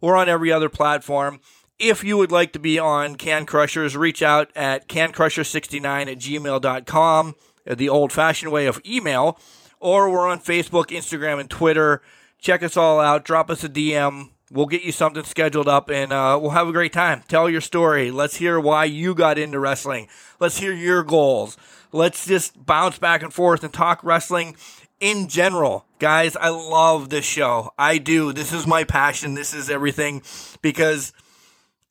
[0.00, 1.40] We're on every other platform.
[1.78, 7.34] If you would like to be on Can Crushers, reach out at cancrusher69 at gmail.com,
[7.66, 9.38] the old fashioned way of email,
[9.80, 12.00] or we're on Facebook, Instagram, and Twitter.
[12.38, 13.24] Check us all out.
[13.24, 14.30] Drop us a DM.
[14.50, 17.22] We'll get you something scheduled up and uh, we'll have a great time.
[17.26, 18.10] Tell your story.
[18.12, 20.08] Let's hear why you got into wrestling.
[20.38, 21.56] Let's hear your goals.
[21.90, 24.56] Let's just bounce back and forth and talk wrestling
[25.00, 25.86] in general.
[25.98, 27.72] Guys, I love this show.
[27.76, 28.32] I do.
[28.32, 29.34] This is my passion.
[29.34, 30.22] This is everything
[30.62, 31.12] because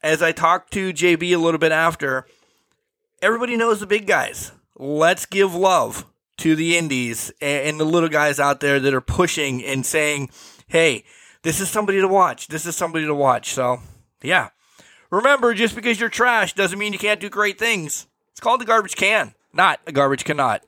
[0.01, 2.25] as I talked to JB a little bit after,
[3.21, 4.51] everybody knows the big guys.
[4.77, 6.05] Let's give love
[6.37, 10.29] to the indies and the little guys out there that are pushing and saying,
[10.67, 11.05] hey,
[11.45, 12.47] this is somebody to watch.
[12.47, 13.53] This is somebody to watch.
[13.53, 13.79] So,
[14.23, 14.49] yeah.
[15.11, 18.07] Remember, just because you're trash doesn't mean you can't do great things.
[18.31, 20.63] It's called the garbage can, not a garbage cannot.